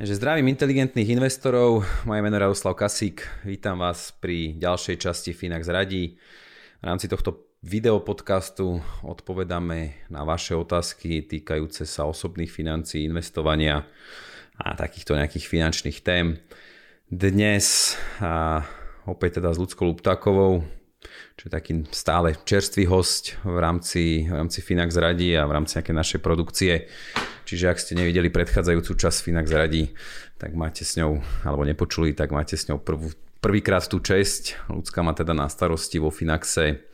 Že 0.00 0.16
zdravím 0.16 0.48
inteligentných 0.48 1.12
investorov, 1.12 1.84
moje 2.08 2.24
meno 2.24 2.32
je 2.32 2.40
Radoslav 2.40 2.72
Kasík, 2.72 3.20
vítam 3.44 3.84
vás 3.84 4.16
pri 4.16 4.56
ďalšej 4.56 4.96
časti 4.96 5.36
Finax 5.36 5.68
radí. 5.68 6.16
V 6.80 6.84
rámci 6.88 7.04
tohto 7.04 7.52
videopodcastu 7.60 8.80
odpovedáme 9.04 10.08
na 10.08 10.24
vaše 10.24 10.56
otázky 10.56 11.28
týkajúce 11.28 11.84
sa 11.84 12.08
osobných 12.08 12.48
financií, 12.48 13.04
investovania 13.04 13.84
a 14.56 14.72
takýchto 14.72 15.20
nejakých 15.20 15.44
finančných 15.44 16.00
tém. 16.00 16.40
Dnes 17.12 17.92
a 18.24 18.64
opäť 19.04 19.44
teda 19.44 19.52
s 19.52 19.60
ľudskou 19.60 19.84
Luptákovou, 19.84 20.64
čo 21.36 21.48
je 21.48 21.52
taký 21.52 21.72
stále 21.90 22.36
čerstvý 22.36 22.84
host 22.84 23.40
v 23.40 23.56
rámci, 23.56 24.28
v 24.28 24.34
rámci 24.36 24.60
Finax 24.60 25.00
radí 25.00 25.32
a 25.32 25.48
v 25.48 25.56
rámci 25.56 25.80
nejakej 25.80 25.96
našej 25.96 26.20
produkcie. 26.20 26.72
Čiže 27.48 27.64
ak 27.72 27.80
ste 27.80 27.96
nevideli 27.96 28.28
predchádzajúcu 28.28 28.92
časť 28.94 29.18
Finax 29.24 29.48
radí, 29.50 29.90
tak 30.36 30.52
máte 30.52 30.84
s 30.84 31.00
ňou, 31.00 31.24
alebo 31.44 31.64
nepočuli, 31.64 32.12
tak 32.12 32.30
máte 32.30 32.60
s 32.60 32.68
ňou 32.68 32.78
prvú, 32.80 33.08
prvýkrát 33.40 33.84
tú 33.88 33.98
česť. 33.98 34.60
Ľudská 34.68 35.00
má 35.00 35.16
teda 35.16 35.32
na 35.32 35.48
starosti 35.48 35.96
vo 35.96 36.12
Finaxe 36.12 36.84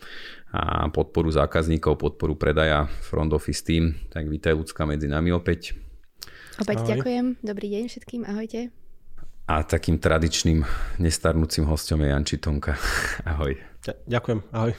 a 0.55 0.87
podporu 0.89 1.29
zákazníkov, 1.29 1.99
podporu 1.99 2.39
predaja 2.39 2.87
Front 3.03 3.35
Office 3.35 3.67
Team. 3.67 3.99
Tak 4.09 4.31
vítaj 4.31 4.55
ľudská 4.55 4.87
medzi 4.87 5.11
nami 5.11 5.35
opäť. 5.35 5.75
Opäť 6.57 6.87
Ahoj. 6.87 6.89
ďakujem. 6.97 7.25
Dobrý 7.45 7.67
deň 7.69 7.85
všetkým. 7.93 8.23
Ahojte. 8.25 8.73
A 9.47 9.63
takým 9.63 10.01
tradičným 10.01 10.67
nestarnúcim 10.99 11.69
hostom 11.69 12.03
je 12.03 12.09
Janči 12.11 12.37
Tonka. 12.41 12.75
Ahoj. 13.31 13.76
Ďakujem, 13.95 14.41
ahoj. 14.51 14.73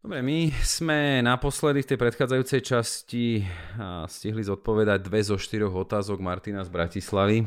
Dobre, 0.00 0.24
my 0.24 0.48
sme 0.64 1.20
naposledy 1.20 1.84
v 1.84 1.88
tej 1.92 1.98
predchádzajúcej 2.00 2.60
časti 2.64 3.44
stihli 4.08 4.40
zodpovedať 4.40 5.04
dve 5.04 5.20
zo 5.20 5.36
štyroch 5.36 5.76
otázok 5.76 6.24
Martina 6.24 6.64
z 6.64 6.72
Bratislavy. 6.72 7.44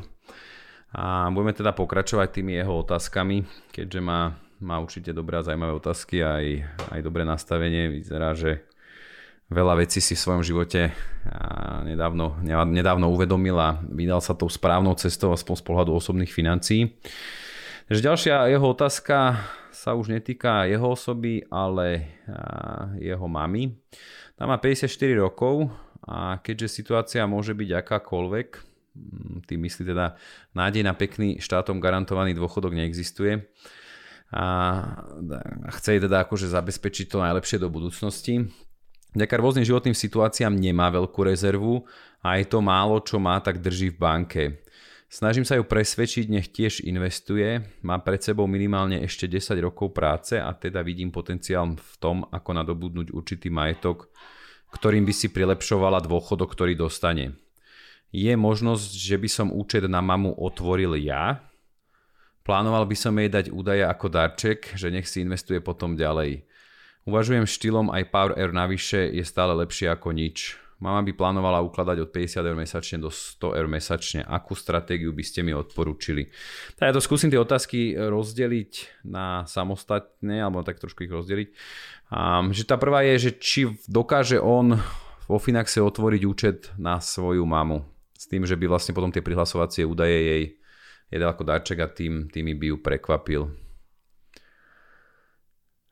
A 0.94 1.34
budeme 1.34 1.58
teda 1.58 1.74
pokračovať 1.74 2.30
tými 2.38 2.54
jeho 2.54 2.86
otázkami, 2.86 3.42
keďže 3.74 3.98
má, 4.06 4.38
má 4.62 4.78
určite 4.78 5.10
dobré 5.10 5.42
a 5.42 5.46
zaujímavé 5.46 5.74
otázky 5.74 6.22
a 6.22 6.38
aj, 6.38 6.48
aj 6.94 7.00
dobré 7.02 7.26
nastavenie. 7.26 7.90
Vyzerá, 7.90 8.38
že 8.38 8.62
veľa 9.50 9.82
vecí 9.82 9.98
si 9.98 10.14
v 10.14 10.22
svojom 10.22 10.46
živote 10.46 10.94
nedávno, 11.90 12.38
nedávno 12.70 13.10
uvedomil 13.10 13.58
a 13.58 13.82
vydal 13.82 14.22
sa 14.22 14.38
tou 14.38 14.46
správnou 14.46 14.94
cestou 14.94 15.34
aspoň 15.34 15.56
z 15.58 15.64
pohľadu 15.66 15.92
osobných 15.98 16.30
financií. 16.30 16.94
Takže 17.90 18.06
ďalšia 18.06 18.54
jeho 18.54 18.68
otázka 18.70 19.42
sa 19.84 20.00
už 20.00 20.16
netýka 20.16 20.64
jeho 20.64 20.96
osoby, 20.96 21.44
ale 21.52 22.08
jeho 23.04 23.28
mamy. 23.28 23.76
Tá 24.40 24.48
má 24.48 24.56
54 24.56 24.88
rokov 25.20 25.68
a 26.08 26.40
keďže 26.40 26.80
situácia 26.80 27.28
môže 27.28 27.52
byť 27.52 27.84
akákoľvek, 27.84 28.48
hm, 28.96 29.44
tým 29.44 29.60
myslí 29.68 29.84
teda 29.92 30.16
nádej 30.56 30.88
na 30.88 30.96
pekný 30.96 31.44
štátom 31.44 31.84
garantovaný 31.84 32.32
dôchodok 32.32 32.72
neexistuje, 32.72 33.44
a 34.34 34.46
chce 35.78 36.02
teda 36.02 36.26
akože 36.26 36.50
zabezpečiť 36.50 37.06
to 37.06 37.22
najlepšie 37.22 37.62
do 37.62 37.70
budúcnosti, 37.70 38.48
Vďaka 39.14 39.38
rôznym 39.38 39.62
životným 39.62 39.94
situáciám 39.94 40.58
nemá 40.58 40.90
veľkú 40.90 41.22
rezervu 41.22 41.86
a 42.26 42.42
aj 42.42 42.50
to 42.50 42.66
málo, 42.66 42.98
čo 42.98 43.22
má, 43.22 43.38
tak 43.46 43.62
drží 43.62 43.94
v 43.94 44.02
banke. 44.02 44.44
Snažím 45.14 45.46
sa 45.46 45.62
ju 45.62 45.62
presvedčiť, 45.62 46.26
nech 46.26 46.50
tiež 46.50 46.82
investuje. 46.90 47.62
Má 47.86 48.02
pred 48.02 48.18
sebou 48.18 48.50
minimálne 48.50 48.98
ešte 49.06 49.30
10 49.30 49.62
rokov 49.62 49.94
práce 49.94 50.42
a 50.42 50.50
teda 50.58 50.82
vidím 50.82 51.14
potenciál 51.14 51.78
v 51.78 51.94
tom, 52.02 52.26
ako 52.34 52.50
nadobudnúť 52.58 53.14
určitý 53.14 53.54
majetok, 53.54 54.10
ktorým 54.74 55.06
by 55.06 55.14
si 55.14 55.30
prilepšovala 55.30 56.02
dôchodok, 56.02 56.58
ktorý 56.58 56.74
dostane. 56.74 57.38
Je 58.10 58.34
možnosť, 58.34 58.90
že 58.90 59.22
by 59.22 59.30
som 59.30 59.54
účet 59.54 59.86
na 59.86 60.02
mamu 60.02 60.34
otvoril 60.34 60.98
ja? 60.98 61.46
Plánoval 62.42 62.90
by 62.90 62.98
som 62.98 63.14
jej 63.14 63.30
dať 63.30 63.54
údaje 63.54 63.86
ako 63.86 64.10
darček, 64.10 64.74
že 64.74 64.90
nech 64.90 65.06
si 65.06 65.22
investuje 65.22 65.62
potom 65.62 65.94
ďalej. 65.94 66.42
Uvažujem 67.06 67.46
štýlom 67.46 67.94
aj 67.94 68.10
Power 68.10 68.34
Air 68.34 68.50
navyše 68.50 69.14
je 69.14 69.22
stále 69.22 69.54
lepšie 69.62 69.94
ako 69.94 70.10
nič. 70.10 70.58
Mama 70.84 71.00
by 71.00 71.16
plánovala 71.16 71.64
ukladať 71.64 72.04
od 72.04 72.10
50 72.12 72.44
eur 72.44 72.58
mesačne 72.60 73.00
do 73.00 73.08
100 73.08 73.56
eur 73.56 73.68
mesačne. 73.72 74.20
Akú 74.28 74.52
stratégiu 74.52 75.16
by 75.16 75.24
ste 75.24 75.40
mi 75.40 75.56
odporúčili? 75.56 76.28
Tak 76.76 76.92
ja 76.92 76.94
to 76.94 77.00
skúsim 77.00 77.32
tie 77.32 77.40
otázky 77.40 77.96
rozdeliť 77.96 79.00
na 79.08 79.48
samostatne, 79.48 80.44
alebo 80.44 80.60
tak 80.68 80.84
trošku 80.84 81.08
ich 81.08 81.14
rozdeliť. 81.16 81.48
Um, 82.12 82.52
že 82.52 82.68
tá 82.68 82.76
prvá 82.76 83.08
je, 83.08 83.32
že 83.32 83.40
či 83.40 83.72
dokáže 83.88 84.44
on 84.44 84.76
vo 85.32 85.40
Finaxe 85.40 85.80
otvoriť 85.80 86.22
účet 86.28 86.60
na 86.76 87.00
svoju 87.00 87.48
mamu. 87.48 87.88
S 88.20 88.28
tým, 88.28 88.44
že 88.44 88.60
by 88.60 88.68
vlastne 88.68 88.92
potom 88.92 89.08
tie 89.08 89.24
prihlasovacie 89.24 89.88
údaje 89.88 90.20
jej 90.20 90.44
jedal 91.08 91.32
ako 91.32 91.48
darček 91.48 91.80
a 91.80 91.88
tým, 91.88 92.28
tým 92.28 92.52
by 92.60 92.76
ju 92.76 92.78
prekvapil. 92.84 93.42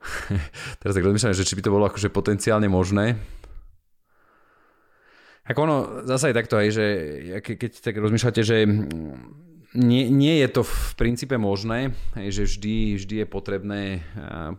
Teraz 0.83 0.93
tak 0.97 1.05
rozmýšľam, 1.05 1.31
že 1.31 1.47
či 1.47 1.55
by 1.55 1.63
to 1.63 1.71
bolo 1.71 1.87
akože 1.87 2.11
potenciálne 2.11 2.67
možné. 2.67 3.15
Ako 5.41 5.59
ono, 5.65 5.77
zase 6.05 6.29
je 6.29 6.37
takto 6.37 6.55
aj, 6.57 6.67
že 6.69 6.85
keď 7.41 7.71
tak 7.81 7.97
rozmýšľate, 7.97 8.41
že 8.45 8.57
nie, 9.71 10.11
nie 10.11 10.35
je 10.43 10.49
to 10.51 10.61
v 10.67 10.91
princípe 10.99 11.35
možné, 11.39 11.95
že 12.13 12.43
vždy, 12.43 12.99
vždy 12.99 13.15
je 13.23 13.27
potrebné, 13.27 13.83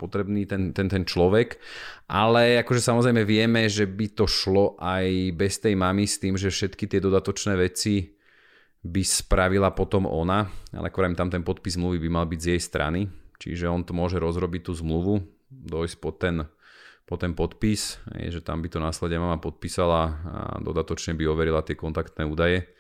potrebný 0.00 0.48
ten, 0.48 0.72
ten, 0.72 0.88
ten 0.88 1.04
človek, 1.04 1.60
ale 2.08 2.64
akože 2.64 2.80
samozrejme 2.80 3.22
vieme, 3.28 3.68
že 3.68 3.84
by 3.84 4.16
to 4.16 4.24
šlo 4.24 4.80
aj 4.80 5.36
bez 5.36 5.60
tej 5.60 5.76
mamy 5.76 6.08
s 6.08 6.16
tým, 6.16 6.40
že 6.40 6.48
všetky 6.48 6.88
tie 6.88 7.00
dodatočné 7.00 7.60
veci 7.60 8.16
by 8.82 9.02
spravila 9.04 9.70
potom 9.76 10.08
ona, 10.08 10.48
ale 10.72 10.88
ako 10.88 11.14
tam 11.14 11.28
ten 11.30 11.44
podpis 11.44 11.76
zmluvy 11.76 12.02
by 12.02 12.08
mal 12.08 12.26
byť 12.26 12.40
z 12.40 12.48
jej 12.56 12.60
strany, 12.60 13.00
čiže 13.36 13.68
on 13.68 13.84
to 13.84 13.92
môže 13.92 14.16
rozrobiť 14.16 14.66
tú 14.66 14.72
zmluvu, 14.74 15.22
dojsť 15.52 15.96
po 16.00 16.10
ten, 16.16 16.48
po 17.06 17.18
ten 17.18 17.34
podpis, 17.34 17.98
je, 18.14 18.38
že 18.38 18.40
tam 18.40 18.62
by 18.62 18.68
to 18.70 18.78
následne 18.78 19.18
mama 19.18 19.38
podpísala 19.42 20.02
a 20.22 20.40
dodatočne 20.62 21.18
by 21.18 21.24
overila 21.26 21.60
tie 21.60 21.74
kontaktné 21.74 22.24
údaje. 22.24 22.70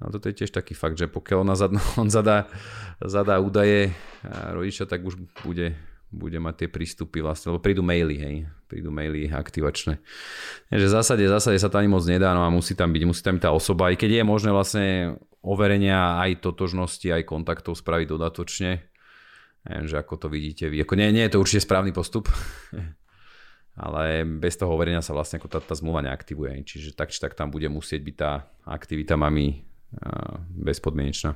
A 0.00 0.08
toto 0.08 0.32
je 0.32 0.42
tiež 0.42 0.50
taký 0.50 0.72
fakt, 0.72 0.96
že 0.96 1.06
pokiaľ 1.06 1.38
ona 1.44 1.54
zadá, 1.54 1.80
on 2.02 2.08
zadá, 2.08 2.48
zadá 2.98 3.38
údaje 3.38 3.92
rodiča, 4.26 4.88
tak 4.88 5.04
už 5.04 5.20
bude, 5.44 5.76
bude 6.10 6.38
mať 6.40 6.66
tie 6.66 6.68
prístupy 6.68 7.20
vlastne, 7.22 7.54
lebo 7.54 7.62
prídu 7.62 7.84
maily, 7.84 8.16
hej, 8.16 8.36
prídu 8.66 8.90
maily 8.90 9.30
aktivačné. 9.30 10.00
Takže 10.72 10.86
v 10.88 10.92
zásade, 10.92 11.22
v 11.22 11.32
zásade 11.32 11.56
sa 11.60 11.68
to 11.68 11.78
ani 11.78 11.92
moc 11.92 12.02
nedá, 12.08 12.32
no 12.32 12.42
a 12.42 12.50
musí 12.50 12.74
tam 12.74 12.90
byť, 12.90 13.02
musí 13.06 13.22
tam 13.22 13.38
byť 13.38 13.44
tá 13.44 13.52
osoba, 13.52 13.92
aj 13.92 14.00
keď 14.00 14.20
je 14.20 14.22
možné 14.24 14.50
vlastne 14.50 14.86
overenia 15.40 16.20
aj 16.20 16.44
totožnosti, 16.44 17.06
aj 17.08 17.28
kontaktov 17.28 17.76
spraviť 17.78 18.06
dodatočne, 18.08 18.90
Neviem, 19.60 19.92
že 19.92 20.00
ako 20.00 20.14
to 20.16 20.28
vidíte 20.32 20.72
vy. 20.72 20.80
Ako 20.80 20.96
nie, 20.96 21.12
nie 21.12 21.24
je 21.28 21.36
to 21.36 21.42
určite 21.44 21.68
správny 21.68 21.92
postup, 21.92 22.32
ale 23.78 24.24
bez 24.26 24.58
toho 24.58 24.74
overenia 24.74 25.02
sa 25.02 25.14
vlastne 25.14 25.38
ako 25.38 25.48
tá, 25.50 25.58
tá 25.62 25.74
zmluva 25.78 26.02
neaktivuje. 26.02 26.64
Čiže 26.66 26.98
tak 26.98 27.14
či 27.14 27.22
tak 27.22 27.38
tam 27.38 27.54
bude 27.54 27.70
musieť 27.70 28.00
byť 28.02 28.16
tá 28.18 28.50
aktivita 28.66 29.14
mami 29.14 29.66
bezpodmienečná. 30.54 31.34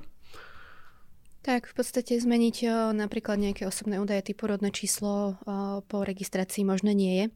Tak 1.45 1.69
v 1.69 1.75
podstate 1.77 2.17
zmeniť 2.17 2.65
napríklad 2.97 3.37
nejaké 3.37 3.69
osobné 3.69 4.01
údaje 4.01 4.33
typu 4.33 4.49
rodné 4.49 4.73
číslo 4.73 5.37
po 5.91 5.99
registrácii 6.01 6.65
možno 6.65 6.95
nie 6.97 7.21
je. 7.21 7.27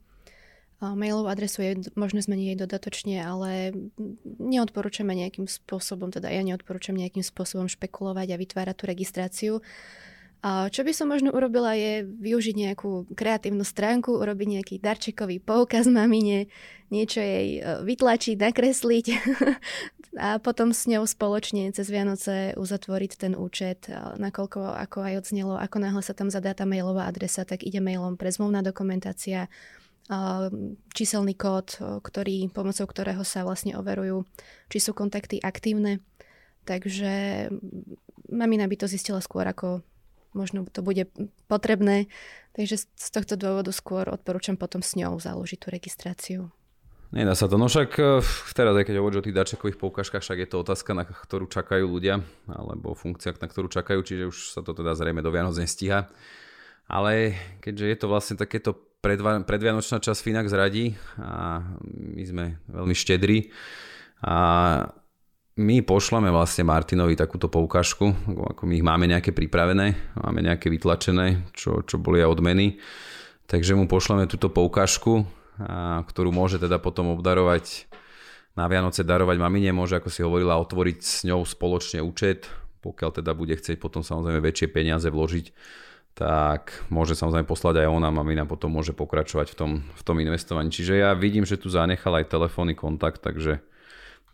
Mailovú 0.78 1.26
adresu 1.26 1.60
je 1.66 1.90
možné 1.98 2.22
zmeniť 2.22 2.54
aj 2.54 2.58
dodatočne, 2.62 3.18
ale 3.18 3.74
neodporúčame 4.38 5.10
nejakým 5.10 5.50
spôsobom, 5.50 6.14
teda 6.14 6.30
ja 6.30 6.46
neodporúčam 6.46 6.94
nejakým 6.94 7.26
spôsobom 7.26 7.66
špekulovať 7.66 8.30
a 8.30 8.40
vytvárať 8.40 8.74
tú 8.78 8.84
registráciu. 8.86 9.52
A 10.38 10.70
čo 10.70 10.86
by 10.86 10.94
som 10.94 11.10
možno 11.10 11.34
urobila 11.34 11.74
je 11.74 12.06
využiť 12.06 12.54
nejakú 12.54 13.10
kreatívnu 13.10 13.66
stránku, 13.66 14.22
urobiť 14.22 14.48
nejaký 14.58 14.74
darčekový 14.78 15.42
poukaz 15.42 15.90
mamine, 15.90 16.46
niečo 16.94 17.18
jej 17.18 17.58
e, 17.58 17.82
vytlačiť, 17.82 18.38
nakresliť 18.38 19.06
a 20.30 20.38
potom 20.38 20.70
s 20.70 20.86
ňou 20.86 21.02
spoločne 21.10 21.74
cez 21.74 21.90
Vianoce 21.90 22.54
uzatvoriť 22.54 23.12
ten 23.18 23.34
účet, 23.34 23.90
nakoľko 23.90 24.78
ako 24.78 24.98
aj 25.02 25.14
odznelo, 25.26 25.58
ako 25.58 25.76
náhle 25.82 26.02
sa 26.06 26.14
tam 26.14 26.30
zadá 26.30 26.54
tá 26.54 26.62
mailová 26.62 27.10
adresa, 27.10 27.42
tak 27.42 27.66
ide 27.66 27.82
mailom 27.82 28.14
prezmluvná 28.14 28.62
dokumentácia 28.62 29.50
číselný 30.96 31.36
kód, 31.36 31.76
ktorý, 32.00 32.48
pomocou 32.48 32.88
ktorého 32.88 33.20
sa 33.28 33.44
vlastne 33.44 33.76
overujú, 33.76 34.24
či 34.72 34.80
sú 34.80 34.96
kontakty 34.96 35.36
aktívne. 35.36 36.00
Takže 36.64 37.48
mamina 38.32 38.64
by 38.64 38.76
to 38.80 38.86
zistila 38.88 39.20
skôr, 39.20 39.44
ako 39.44 39.84
možno 40.32 40.66
to 40.68 40.80
bude 40.84 41.08
potrebné. 41.46 42.06
Takže 42.56 42.84
z 42.84 43.08
tohto 43.14 43.38
dôvodu 43.38 43.70
skôr 43.70 44.08
odporúčam 44.10 44.58
potom 44.58 44.82
s 44.82 44.98
ňou 44.98 45.20
založiť 45.20 45.58
tú 45.62 45.68
registráciu. 45.70 46.40
Nedá 47.08 47.32
sa 47.32 47.48
to. 47.48 47.56
No 47.56 47.72
však 47.72 47.90
e, 47.96 48.20
teraz, 48.52 48.76
aj 48.76 48.84
keď 48.84 49.00
hovoríš 49.00 49.20
o 49.20 49.24
tých 49.24 49.38
darčekových 49.40 49.80
poukážkach, 49.80 50.20
však 50.20 50.44
je 50.44 50.48
to 50.52 50.60
otázka, 50.60 50.92
na 50.92 51.08
ktorú 51.08 51.48
čakajú 51.48 51.88
ľudia, 51.88 52.20
alebo 52.44 52.92
funkcia, 52.92 53.32
na 53.40 53.48
ktorú 53.48 53.72
čakajú, 53.72 54.04
čiže 54.04 54.28
už 54.28 54.36
sa 54.52 54.60
to 54.60 54.76
teda 54.76 54.92
zrejme 54.92 55.24
do 55.24 55.32
Vianoc 55.32 55.56
nestíha. 55.56 56.12
Ale 56.84 57.36
keďže 57.64 57.86
je 57.88 57.96
to 57.96 58.06
vlastne 58.12 58.36
takéto 58.36 58.76
predvianočná 59.44 60.02
časť 60.02 60.20
Finax 60.20 60.50
radí 60.50 60.98
a 61.16 61.62
my 61.86 62.22
sme 62.26 62.44
veľmi 62.66 62.94
štedrí 62.96 63.54
a 64.18 64.34
my 65.58 65.82
pošleme 65.82 66.30
vlastne 66.30 66.62
Martinovi 66.62 67.18
takúto 67.18 67.50
poukážku, 67.50 68.14
ako 68.54 68.62
my 68.62 68.78
ich 68.78 68.86
máme 68.86 69.10
nejaké 69.10 69.34
pripravené, 69.34 70.14
máme 70.14 70.46
nejaké 70.46 70.70
vytlačené, 70.70 71.50
čo, 71.50 71.82
čo 71.82 71.98
boli 71.98 72.22
aj 72.22 72.38
odmeny. 72.38 72.78
Takže 73.50 73.74
mu 73.74 73.90
pošleme 73.90 74.30
túto 74.30 74.54
poukážku 74.54 75.26
a, 75.58 76.06
ktorú 76.06 76.30
môže 76.30 76.62
teda 76.62 76.78
potom 76.78 77.10
obdarovať 77.18 77.90
na 78.54 78.70
Vianoce 78.70 79.02
darovať 79.02 79.38
mamine, 79.38 79.74
môže, 79.74 79.98
ako 79.98 80.10
si 80.10 80.22
hovorila, 80.22 80.62
otvoriť 80.62 80.98
s 81.02 81.26
ňou 81.26 81.42
spoločne 81.42 82.02
účet, 82.06 82.46
pokiaľ 82.82 83.22
teda 83.22 83.34
bude 83.34 83.54
chcieť 83.58 83.82
potom 83.82 84.06
samozrejme 84.06 84.38
väčšie 84.38 84.70
peniaze 84.70 85.10
vložiť, 85.10 85.46
tak 86.18 86.86
môže 86.90 87.14
samozrejme 87.14 87.46
poslať 87.46 87.82
aj 87.82 87.88
ona, 87.90 88.10
mamina 88.10 88.46
potom 88.46 88.74
môže 88.74 88.94
pokračovať 88.94 89.54
v 89.54 89.56
tom, 89.58 89.70
v 89.86 90.02
tom 90.02 90.18
investovaní. 90.18 90.70
Čiže 90.70 91.02
ja 91.02 91.14
vidím, 91.14 91.46
že 91.46 91.58
tu 91.58 91.70
zanechal 91.70 92.14
aj 92.18 92.30
telefónny 92.30 92.74
kontakt, 92.74 93.22
takže 93.22 93.62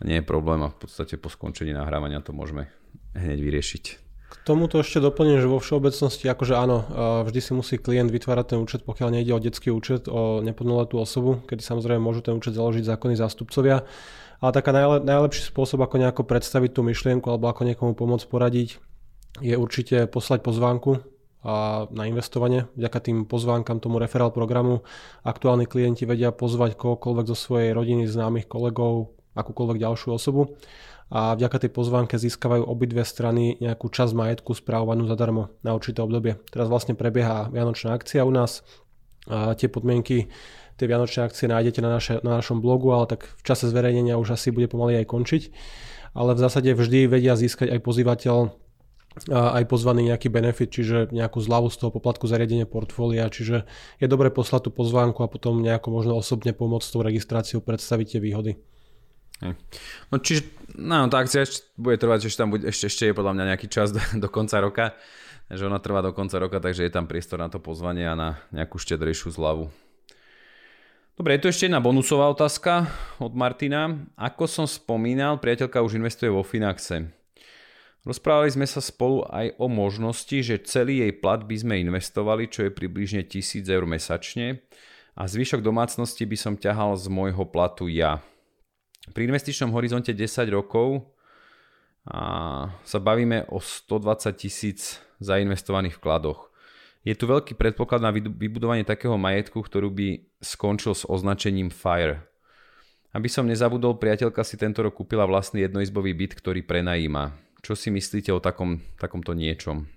nie 0.05 0.21
je 0.21 0.25
problém 0.25 0.61
a 0.61 0.69
v 0.69 0.77
podstate 0.77 1.17
po 1.17 1.33
skončení 1.33 1.73
nahrávania 1.73 2.21
to 2.21 2.37
môžeme 2.37 2.69
hneď 3.17 3.41
vyriešiť. 3.41 3.85
K 4.25 4.37
tomuto 4.43 4.83
ešte 4.83 4.99
doplním, 4.99 5.39
že 5.39 5.47
vo 5.47 5.63
všeobecnosti, 5.63 6.27
akože 6.27 6.55
áno, 6.59 6.85
vždy 7.25 7.41
si 7.41 7.53
musí 7.55 7.75
klient 7.79 8.11
vytvárať 8.11 8.55
ten 8.55 8.59
účet, 8.59 8.83
pokiaľ 8.83 9.09
nejde 9.15 9.33
o 9.33 9.39
detský 9.39 9.71
účet, 9.71 10.11
o 10.11 10.43
neplnoletú 10.43 10.99
osobu, 10.99 11.39
kedy 11.47 11.63
samozrejme 11.63 12.03
môžu 12.03 12.21
ten 12.21 12.35
účet 12.35 12.53
založiť 12.53 12.83
zákonní 12.83 13.15
zástupcovia. 13.15 13.87
Ale 14.43 14.51
taká 14.51 14.75
najle, 14.75 15.07
najlepší 15.07 15.49
spôsob, 15.49 15.81
ako 15.81 16.03
nejako 16.03 16.27
predstaviť 16.27 16.71
tú 16.75 16.83
myšlienku 16.83 17.31
alebo 17.31 17.47
ako 17.47 17.63
niekomu 17.65 17.95
pomôcť 17.95 18.27
poradiť, 18.27 18.83
je 19.41 19.55
určite 19.55 20.11
poslať 20.11 20.43
pozvánku 20.43 21.01
a 21.47 21.87
na 21.95 22.11
investovanie. 22.11 22.67
Vďaka 22.75 22.99
tým 23.05 23.19
pozvánkam 23.31 23.79
tomu 23.79 24.03
referál 24.03 24.35
programu 24.35 24.83
aktuálni 25.23 25.71
klienti 25.71 26.05
vedia 26.11 26.35
pozvať 26.35 26.75
kohokoľvek 26.75 27.27
zo 27.31 27.37
svojej 27.39 27.71
rodiny, 27.71 28.11
známych 28.11 28.51
kolegov, 28.51 29.15
akúkoľvek 29.35 29.79
ďalšiu 29.83 30.15
osobu 30.15 30.55
a 31.13 31.37
vďaka 31.37 31.67
tej 31.67 31.71
pozvánke 31.71 32.17
získavajú 32.17 32.65
obidve 32.65 33.05
strany 33.05 33.61
nejakú 33.61 33.93
časť 33.93 34.13
majetku 34.17 34.57
správovanú 34.57 35.05
zadarmo 35.05 35.53
na 35.61 35.77
určité 35.77 36.01
obdobie. 36.01 36.41
Teraz 36.49 36.67
vlastne 36.67 36.97
prebieha 36.97 37.53
Vianočná 37.53 37.93
akcia 37.93 38.25
u 38.25 38.33
nás 38.33 38.65
a 39.29 39.53
tie 39.57 39.69
podmienky 39.69 40.33
tie 40.75 40.87
Vianočné 40.91 41.29
akcie 41.29 41.47
nájdete 41.47 41.81
na, 41.85 41.91
naše, 41.93 42.15
na 42.27 42.41
našom 42.43 42.59
blogu, 42.59 42.91
ale 42.91 43.07
tak 43.07 43.31
v 43.31 43.43
čase 43.47 43.71
zverejnenia 43.71 44.19
už 44.19 44.35
asi 44.35 44.51
bude 44.51 44.67
pomaly 44.67 45.05
aj 45.05 45.07
končiť. 45.07 45.43
Ale 46.15 46.35
v 46.35 46.43
zásade 46.43 46.71
vždy 46.75 47.11
vedia 47.11 47.35
získať 47.35 47.75
aj 47.75 47.81
pozývateľ 47.83 48.37
aj 49.31 49.71
pozvaný 49.71 50.11
nejaký 50.11 50.27
benefit, 50.27 50.75
čiže 50.75 51.15
nejakú 51.15 51.39
zľavu 51.39 51.71
z 51.71 51.79
toho 51.79 51.95
poplatku 51.95 52.27
zariadenia 52.27 52.67
portfólia, 52.67 53.31
čiže 53.31 53.63
je 54.03 54.07
dobre 54.11 54.35
poslať 54.35 54.67
tú 54.67 54.71
pozvánku 54.75 55.23
a 55.23 55.31
potom 55.31 55.63
nejako 55.63 55.95
možno 55.95 56.19
osobne 56.19 56.51
pomôcť 56.51 56.83
s 56.83 56.91
tou 56.91 57.03
registráciou 57.07 57.63
predstaviť 57.63 58.19
tie 58.19 58.21
výhody. 58.21 58.59
No 60.13 60.17
čiže, 60.23 60.47
no 60.79 61.11
tá 61.11 61.25
akcia 61.25 61.43
ešte 61.43 61.67
bude 61.75 61.99
trvať, 61.99 62.31
ešte 62.31 62.39
tam 62.39 62.55
bude, 62.55 62.71
ešte, 62.71 62.87
ešte 62.87 63.03
je 63.11 63.15
podľa 63.17 63.35
mňa 63.35 63.45
nejaký 63.55 63.67
čas 63.67 63.91
do, 63.97 64.01
do 64.01 64.29
konca 64.31 64.63
roka, 64.63 64.95
že 65.51 65.67
ona 65.67 65.83
trvá 65.83 66.01
do 66.01 66.15
konca 66.15 66.39
roka, 66.39 66.63
takže 66.63 66.87
je 66.87 66.93
tam 66.95 67.11
priestor 67.11 67.43
na 67.43 67.51
to 67.51 67.59
pozvanie 67.59 68.07
a 68.07 68.15
na 68.15 68.29
nejakú 68.55 68.79
štedrejšiu 68.79 69.35
zľavu. 69.35 69.69
Dobre, 71.15 71.39
je 71.39 71.47
tu 71.47 71.47
ešte 71.47 71.71
jedna 71.71 71.79
bonusová 71.79 72.27
otázka 72.27 72.91
od 73.23 73.39
Martina. 73.39 74.03
Ako 74.19 74.51
som 74.51 74.67
spomínal, 74.67 75.39
priateľka 75.39 75.79
už 75.79 75.95
investuje 75.95 76.27
vo 76.27 76.43
Finaxe. 76.43 77.07
Rozprávali 78.03 78.51
sme 78.51 78.67
sa 78.67 78.83
spolu 78.83 79.23
aj 79.31 79.55
o 79.57 79.71
možnosti, 79.71 80.35
že 80.43 80.67
celý 80.67 81.07
jej 81.07 81.13
plat 81.15 81.41
by 81.41 81.57
sme 81.57 81.87
investovali, 81.87 82.51
čo 82.51 82.67
je 82.67 82.75
približne 82.75 83.23
1000 83.25 83.65
eur 83.71 83.87
mesačne 83.87 84.61
a 85.15 85.31
zvyšok 85.31 85.63
domácnosti 85.63 86.27
by 86.27 86.37
som 86.37 86.59
ťahal 86.59 86.99
z 86.99 87.07
môjho 87.09 87.47
platu 87.47 87.87
ja. 87.87 88.19
Pri 89.13 89.29
investičnom 89.29 89.75
horizonte 89.77 90.17
10 90.17 90.49
rokov 90.49 91.05
a 92.09 92.21
sa 92.85 92.99
bavíme 93.01 93.49
o 93.53 93.61
120 93.61 94.33
tisíc 94.37 95.01
zainvestovaných 95.21 96.01
vkladoch. 96.01 96.53
Je 97.05 97.13
tu 97.13 97.29
veľký 97.29 97.57
predpoklad 97.61 98.01
na 98.01 98.09
vybudovanie 98.13 98.85
takého 98.85 99.21
majetku, 99.21 99.61
ktorú 99.61 99.93
by 99.93 100.09
skončil 100.41 100.97
s 100.97 101.05
označením 101.05 101.69
FIRE. 101.69 102.25
Aby 103.13 103.29
som 103.29 103.45
nezabudol, 103.45 104.01
priateľka 104.01 104.41
si 104.41 104.57
tento 104.57 104.81
rok 104.81 104.97
kúpila 104.97 105.29
vlastný 105.29 105.69
jednoizbový 105.69 106.17
byt, 106.17 106.33
ktorý 106.41 106.65
prenajíma. 106.65 107.37
Čo 107.61 107.77
si 107.77 107.93
myslíte 107.93 108.33
o 108.33 108.41
takom, 108.41 108.81
takomto 108.97 109.37
niečom? 109.37 109.89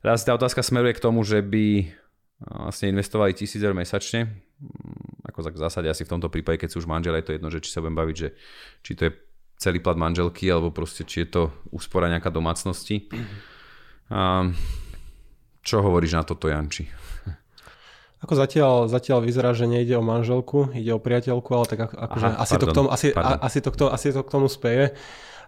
Teraz 0.00 0.24
tá 0.24 0.32
otázka 0.32 0.64
smeruje 0.64 0.96
k 0.96 1.04
tomu, 1.04 1.24
že 1.24 1.44
by 1.44 1.92
vlastne 2.40 2.92
investovali 2.92 3.32
1000 3.32 3.64
eur 3.64 3.76
mesačne, 3.76 4.20
ako 5.44 5.58
v 5.60 5.64
zásade 5.68 5.88
asi 5.92 6.08
v 6.08 6.12
tomto 6.16 6.32
prípade, 6.32 6.64
keď 6.64 6.72
sú 6.72 6.80
už 6.80 6.88
manžel, 6.88 7.12
je 7.20 7.26
to 7.28 7.34
jedno, 7.36 7.52
že 7.52 7.60
či 7.60 7.68
sa 7.68 7.84
budem 7.84 7.98
baviť, 8.00 8.16
že 8.16 8.28
či 8.80 8.92
to 8.96 9.02
je 9.08 9.12
celý 9.60 9.84
plat 9.84 9.96
manželky, 9.96 10.48
alebo 10.48 10.72
proste 10.72 11.04
či 11.04 11.24
je 11.24 11.28
to 11.28 11.42
úspora 11.72 12.08
nejaká 12.12 12.28
domácnosti. 12.32 13.08
A 14.12 14.48
čo 15.66 15.82
hovoríš 15.82 16.14
na 16.14 16.22
toto, 16.22 16.46
Janči? 16.46 16.86
Ako 18.24 18.32
zatiaľ, 18.32 18.88
zatiaľ 18.88 19.20
vyzerá, 19.20 19.52
že 19.52 19.68
nejde 19.68 19.92
o 19.98 20.04
manželku, 20.04 20.72
ide 20.72 20.96
o 20.96 21.00
priateľku, 21.02 21.50
ale 21.52 21.66
tak 21.68 21.92
akože 21.92 22.26
asi, 22.32 22.54
to 22.56 22.66
k 22.66 22.72
tomu, 22.72 22.88
asi, 22.88 23.08
asi, 23.16 23.58
to 23.60 23.70
k 23.72 23.76
tomu, 23.76 23.90
asi 23.92 24.08
to 24.08 24.22
k 24.24 24.32
tomu 24.32 24.48
speje. 24.48 24.84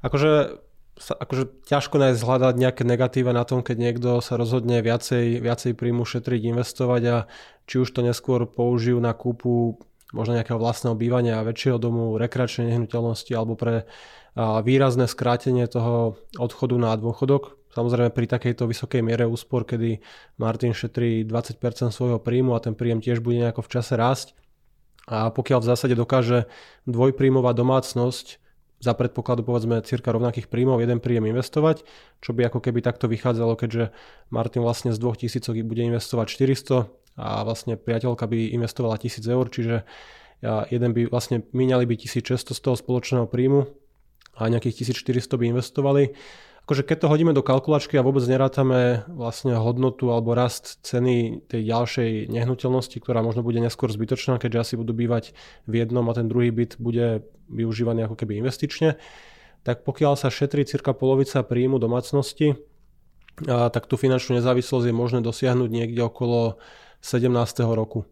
Akože 0.05 0.61
akože 0.99 1.65
ťažko 1.71 1.97
nájsť 2.03 2.21
hľadať 2.21 2.55
nejaké 2.59 2.83
negatíva 2.83 3.31
na 3.31 3.47
tom, 3.47 3.63
keď 3.63 3.77
niekto 3.79 4.09
sa 4.19 4.35
rozhodne 4.35 4.83
viacej, 4.83 5.39
viacej 5.39 5.73
príjmu 5.79 6.03
šetriť, 6.03 6.51
investovať 6.51 7.03
a 7.07 7.17
či 7.71 7.81
už 7.81 7.89
to 7.95 8.03
neskôr 8.03 8.45
použijú 8.51 8.99
na 8.99 9.15
kúpu 9.15 9.79
možno 10.11 10.35
nejakého 10.41 10.57
vlastného 10.57 10.97
bývania 10.97 11.39
a 11.39 11.47
väčšieho 11.47 11.77
domu, 11.77 12.17
rekreačnej 12.17 12.73
nehnuteľnosti 12.73 13.33
alebo 13.37 13.55
pre 13.55 13.85
výrazné 14.39 15.05
skrátenie 15.11 15.69
toho 15.69 16.17
odchodu 16.39 16.75
na 16.79 16.97
dôchodok. 16.97 17.59
Samozrejme 17.75 18.11
pri 18.11 18.27
takejto 18.27 18.65
vysokej 18.65 19.05
miere 19.05 19.29
úspor, 19.29 19.69
kedy 19.69 20.01
Martin 20.41 20.73
šetrí 20.73 21.29
20% 21.29 21.93
svojho 21.93 22.19
príjmu 22.19 22.57
a 22.57 22.63
ten 22.65 22.73
príjem 22.73 23.05
tiež 23.05 23.21
bude 23.21 23.39
nejako 23.39 23.61
v 23.61 23.71
čase 23.71 23.95
rásť. 23.95 24.33
A 25.09 25.29
pokiaľ 25.29 25.61
v 25.61 25.69
zásade 25.73 25.95
dokáže 25.97 26.49
dvojpríjmová 26.89 27.53
domácnosť 27.53 28.41
za 28.79 28.95
predpokladu 28.95 29.43
povedzme 29.43 29.83
cirka 29.83 30.15
rovnakých 30.15 30.47
príjmov 30.47 30.79
jeden 30.79 31.03
príjem 31.03 31.27
investovať, 31.31 31.83
čo 32.23 32.31
by 32.31 32.47
ako 32.47 32.63
keby 32.63 32.79
takto 32.79 33.11
vychádzalo, 33.11 33.59
keďže 33.59 33.91
Martin 34.31 34.63
vlastne 34.63 34.95
z 34.95 34.99
2000 35.03 35.51
bude 35.67 35.83
investovať 35.83 36.27
400 36.31 36.87
a 37.19 37.43
vlastne 37.43 37.75
priateľka 37.75 38.31
by 38.31 38.55
investovala 38.55 38.95
1000 39.03 39.27
eur, 39.27 39.47
čiže 39.51 39.75
jeden 40.71 40.91
by 40.95 41.11
vlastne 41.11 41.43
míňali 41.51 41.85
by 41.91 41.95
1600 41.99 42.55
z 42.55 42.61
toho 42.63 42.79
spoločného 42.79 43.27
príjmu 43.27 43.67
a 44.39 44.47
nejakých 44.47 44.87
1400 44.95 45.35
by 45.35 45.45
investovali 45.51 46.15
akože 46.69 46.85
keď 46.85 46.99
to 47.01 47.09
hodíme 47.09 47.33
do 47.33 47.41
kalkulačky 47.41 47.97
a 47.97 48.05
vôbec 48.05 48.21
nerátame 48.29 49.09
vlastne 49.09 49.57
hodnotu 49.57 50.13
alebo 50.13 50.37
rast 50.37 50.85
ceny 50.85 51.41
tej 51.49 51.65
ďalšej 51.65 52.29
nehnuteľnosti, 52.29 52.93
ktorá 53.01 53.25
možno 53.25 53.41
bude 53.41 53.57
neskôr 53.57 53.89
zbytočná, 53.89 54.37
keďže 54.37 54.61
asi 54.61 54.75
budú 54.77 54.93
bývať 54.93 55.33
v 55.65 55.81
jednom 55.81 56.05
a 56.05 56.13
ten 56.13 56.29
druhý 56.29 56.53
byt 56.53 56.77
bude 56.77 57.25
využívaný 57.49 58.05
ako 58.05 58.21
keby 58.21 58.45
investične, 58.45 59.01
tak 59.65 59.81
pokiaľ 59.89 60.21
sa 60.21 60.29
šetrí 60.29 60.69
cirka 60.69 60.93
polovica 60.93 61.41
príjmu 61.41 61.81
domácnosti, 61.81 62.61
a 63.49 63.73
tak 63.73 63.89
tú 63.89 63.97
finančnú 63.97 64.37
nezávislosť 64.37 64.93
je 64.93 64.95
možné 64.95 65.25
dosiahnuť 65.25 65.73
niekde 65.73 66.05
okolo 66.05 66.61
17. 67.01 67.33
roku. 67.65 68.05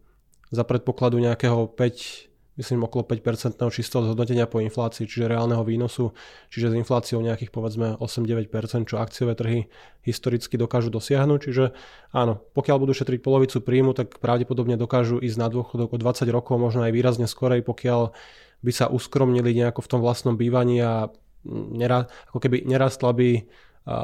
Za 0.49 0.65
predpokladu 0.65 1.21
nejakého 1.21 1.69
5 1.69 2.27
myslím 2.57 2.83
okolo 2.83 3.05
5% 3.05 3.61
čistého 3.69 4.01
zhodnotenia 4.03 4.49
po 4.49 4.57
inflácii, 4.59 5.05
čiže 5.05 5.29
reálneho 5.29 5.61
výnosu, 5.61 6.11
čiže 6.49 6.73
s 6.73 6.77
infláciou 6.77 7.21
nejakých 7.21 7.53
povedzme 7.53 7.95
8-9%, 8.01 8.89
čo 8.89 8.97
akciové 8.97 9.37
trhy 9.37 9.69
historicky 10.01 10.57
dokážu 10.57 10.89
dosiahnuť. 10.89 11.39
Čiže 11.39 11.65
áno, 12.11 12.41
pokiaľ 12.57 12.77
budú 12.81 12.93
šetriť 12.97 13.21
polovicu 13.21 13.61
príjmu, 13.61 13.93
tak 13.93 14.17
pravdepodobne 14.17 14.75
dokážu 14.75 15.21
ísť 15.21 15.37
na 15.37 15.47
dôchodok 15.53 15.95
o 15.95 15.97
20 16.01 16.25
rokov, 16.33 16.57
možno 16.57 16.83
aj 16.83 16.91
výrazne 16.91 17.29
skorej, 17.29 17.61
pokiaľ 17.61 18.11
by 18.65 18.71
sa 18.73 18.89
uskromnili 18.89 19.53
nejako 19.53 19.85
v 19.85 19.89
tom 19.93 20.01
vlastnom 20.01 20.33
bývaní 20.33 20.81
a 20.81 21.13
nera, 21.47 22.09
ako 22.33 22.41
keby 22.41 22.65
nerastla 22.65 23.13
by 23.13 23.45
a 23.87 23.97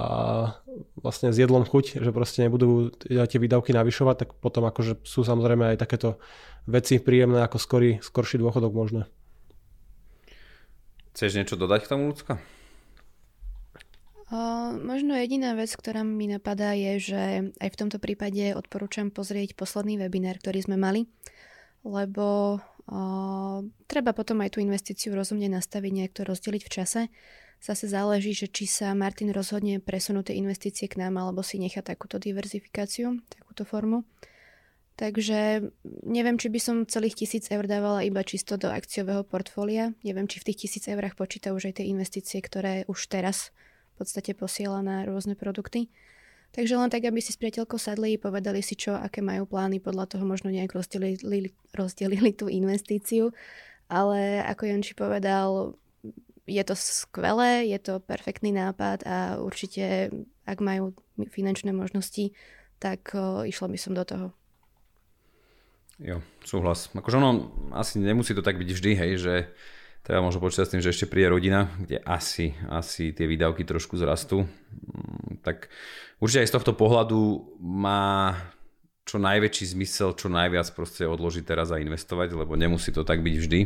vlastne 0.95 1.35
s 1.35 1.37
jedlom 1.43 1.67
chuť, 1.67 1.99
že 1.99 2.15
proste 2.15 2.47
nebudú 2.47 2.95
tie 3.03 3.35
výdavky 3.35 3.75
navyšovať, 3.75 4.15
tak 4.15 4.29
potom 4.39 4.63
akože 4.63 5.03
sú 5.03 5.27
samozrejme 5.27 5.75
aj 5.75 5.77
takéto 5.83 6.23
veci 6.63 7.03
príjemné 7.03 7.43
ako 7.43 7.59
skorý, 7.59 7.91
skorší 7.99 8.39
dôchodok 8.39 8.71
možné. 8.71 9.11
Chceš 11.11 11.35
niečo 11.35 11.59
dodať 11.59 11.83
k 11.83 11.91
tomu, 11.91 12.15
ľudská? 12.15 12.39
O, 14.31 14.39
možno 14.79 15.19
jediná 15.19 15.51
vec, 15.53 15.69
ktorá 15.75 16.01
mi 16.01 16.31
napadá 16.31 16.71
je, 16.73 17.11
že 17.11 17.21
aj 17.59 17.69
v 17.69 17.79
tomto 17.83 17.99
prípade 17.99 18.55
odporúčam 18.55 19.11
pozrieť 19.11 19.53
posledný 19.53 19.99
webinár, 19.99 20.39
ktorý 20.39 20.63
sme 20.63 20.79
mali, 20.79 21.11
lebo 21.83 22.57
o, 22.87 23.01
treba 23.91 24.15
potom 24.15 24.39
aj 24.41 24.55
tú 24.55 24.63
investíciu 24.63 25.11
rozumne 25.11 25.51
nastaviť, 25.51 25.91
nejak 25.91 26.15
to 26.15 26.23
rozdeliť 26.23 26.63
v 26.65 26.71
čase. 26.71 27.01
Zase 27.63 27.88
záleží, 27.88 28.36
že 28.36 28.51
či 28.51 28.67
sa 28.67 28.91
Martin 28.91 29.32
rozhodne 29.32 29.79
presunúť 29.79 30.27
tie 30.27 30.36
investície 30.36 30.91
k 30.91 31.00
nám, 31.00 31.15
alebo 31.15 31.39
si 31.48 31.55
nechá 31.55 31.79
takúto 31.79 32.20
diverzifikáciu, 32.20 33.24
takúto 33.32 33.63
formu. 33.63 34.03
Takže 35.00 35.72
neviem, 36.03 36.36
či 36.36 36.51
by 36.51 36.60
som 36.60 36.75
celých 36.84 37.24
tisíc 37.24 37.48
eur 37.48 37.63
dávala 37.63 38.03
iba 38.03 38.20
čisto 38.20 38.60
do 38.60 38.67
akciového 38.67 39.24
portfólia. 39.24 39.96
Neviem, 40.03 40.27
či 40.27 40.43
v 40.43 40.51
tých 40.51 40.67
tisíc 40.67 40.91
eurách 40.91 41.15
počíta 41.15 41.55
už 41.55 41.72
aj 41.72 41.79
tie 41.79 41.88
investície, 41.88 42.43
ktoré 42.43 42.84
už 42.91 43.08
teraz 43.08 43.55
v 43.96 44.03
podstate 44.03 44.36
posiela 44.36 44.84
na 44.84 45.08
rôzne 45.08 45.39
produkty. 45.39 45.88
Takže 46.51 46.77
len 46.77 46.91
tak, 46.91 47.08
aby 47.08 47.24
si 47.24 47.32
s 47.32 47.39
priateľkou 47.39 47.79
sadli, 47.79 48.20
povedali 48.20 48.60
si 48.60 48.75
čo, 48.75 48.93
aké 48.93 49.24
majú 49.24 49.48
plány, 49.48 49.79
podľa 49.79 50.13
toho 50.13 50.27
možno 50.27 50.51
nejak 50.51 50.75
rozdelili, 50.75 51.55
rozdelili 51.74 52.36
tú 52.36 52.51
investíciu. 52.51 53.32
Ale 53.88 54.43
ako 54.46 54.67
Jonči 54.67 54.93
povedal, 54.93 55.79
je 56.47 56.63
to 56.63 56.75
skvelé, 56.75 57.67
je 57.71 57.79
to 57.79 58.03
perfektný 58.03 58.51
nápad 58.51 59.07
a 59.07 59.39
určite, 59.39 60.12
ak 60.43 60.59
majú 60.59 60.91
finančné 61.31 61.71
možnosti, 61.71 62.35
tak 62.83 63.15
o, 63.15 63.47
išla 63.47 63.71
by 63.71 63.77
som 63.79 63.95
do 63.95 64.03
toho. 64.03 64.27
Jo, 66.03 66.19
súhlas. 66.43 66.91
Akože 66.91 67.15
ono 67.21 67.53
asi 67.71 68.01
nemusí 68.01 68.35
to 68.35 68.43
tak 68.43 68.59
byť 68.59 68.69
vždy, 68.75 68.91
hej, 68.97 69.12
že 69.21 69.33
treba 70.03 70.19
možno 70.19 70.43
počítať 70.43 70.65
s 70.67 70.71
tým, 70.75 70.83
že 70.83 70.91
ešte 70.91 71.07
príde 71.07 71.31
rodina, 71.31 71.71
kde 71.79 72.03
asi, 72.03 72.51
asi 72.67 73.15
tie 73.15 73.23
výdavky 73.23 73.63
trošku 73.63 73.95
zrastú. 73.95 74.43
Mm, 74.43 75.39
tak 75.47 75.71
určite 76.19 76.43
aj 76.43 76.50
z 76.51 76.55
tohto 76.59 76.73
pohľadu 76.75 77.55
má 77.63 78.35
čo 79.07 79.19
najväčší 79.19 79.75
zmysel, 79.79 80.15
čo 80.15 80.27
najviac 80.31 80.67
proste 80.75 81.07
odložiť 81.07 81.43
teraz 81.43 81.71
a 81.71 81.79
investovať, 81.79 82.35
lebo 82.35 82.55
nemusí 82.59 82.91
to 82.91 83.07
tak 83.07 83.23
byť 83.23 83.35
vždy 83.39 83.59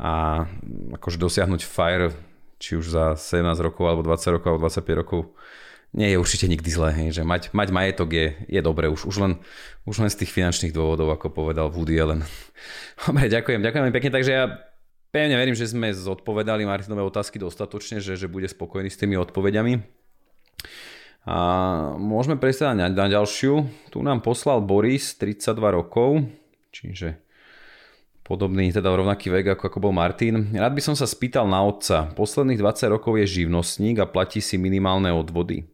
a 0.00 0.48
akože 0.96 1.20
dosiahnuť 1.20 1.60
fire 1.60 2.16
či 2.56 2.80
už 2.80 2.88
za 2.88 3.04
17 3.20 3.44
rokov 3.60 3.84
alebo 3.84 4.00
20 4.00 4.36
rokov 4.40 4.48
alebo 4.48 4.64
25 4.64 5.00
rokov 5.04 5.20
nie 5.90 6.14
je 6.14 6.22
určite 6.22 6.46
nikdy 6.46 6.70
zlé, 6.70 6.90
hej, 6.94 7.08
že 7.18 7.22
mať, 7.26 7.50
mať 7.50 7.68
majetok 7.74 8.14
je, 8.14 8.26
je 8.46 8.60
dobré, 8.62 8.86
už, 8.86 9.10
už, 9.10 9.16
len, 9.18 9.32
už 9.90 9.98
len 9.98 10.06
z 10.06 10.22
tých 10.22 10.30
finančných 10.30 10.70
dôvodov, 10.70 11.10
ako 11.10 11.34
povedal 11.34 11.66
Woody 11.66 11.98
Allen. 11.98 12.22
Dobre, 13.02 13.26
ďakujem, 13.26 13.58
ďakujem 13.58 13.90
pekne, 13.90 14.10
takže 14.14 14.30
ja 14.30 14.44
pevne 15.10 15.34
verím, 15.34 15.58
že 15.58 15.66
sme 15.66 15.90
zodpovedali 15.90 16.62
Martinové 16.62 17.02
otázky 17.02 17.42
dostatočne, 17.42 17.98
že, 17.98 18.14
že 18.14 18.30
bude 18.30 18.46
spokojný 18.46 18.86
s 18.86 19.02
tými 19.02 19.18
odpovediami. 19.18 19.82
A 21.26 21.36
môžeme 21.98 22.38
prejsť 22.38 22.70
na, 22.78 22.86
na 22.86 23.06
ďalšiu. 23.10 23.66
Tu 23.90 23.98
nám 24.00 24.22
poslal 24.22 24.62
Boris, 24.62 25.18
32 25.18 25.58
rokov, 25.74 26.22
čiže 26.70 27.18
podobný, 28.30 28.70
teda 28.70 28.86
rovnaký 28.94 29.26
vek 29.26 29.58
ako, 29.58 29.64
ako 29.66 29.78
bol 29.82 29.90
Martin. 29.90 30.54
Rád 30.54 30.70
by 30.70 30.82
som 30.86 30.94
sa 30.94 31.10
spýtal 31.10 31.50
na 31.50 31.66
otca. 31.66 32.14
Posledných 32.14 32.62
20 32.62 32.94
rokov 32.94 33.18
je 33.18 33.42
živnostník 33.42 33.98
a 33.98 34.06
platí 34.06 34.38
si 34.38 34.54
minimálne 34.54 35.10
odvody. 35.10 35.66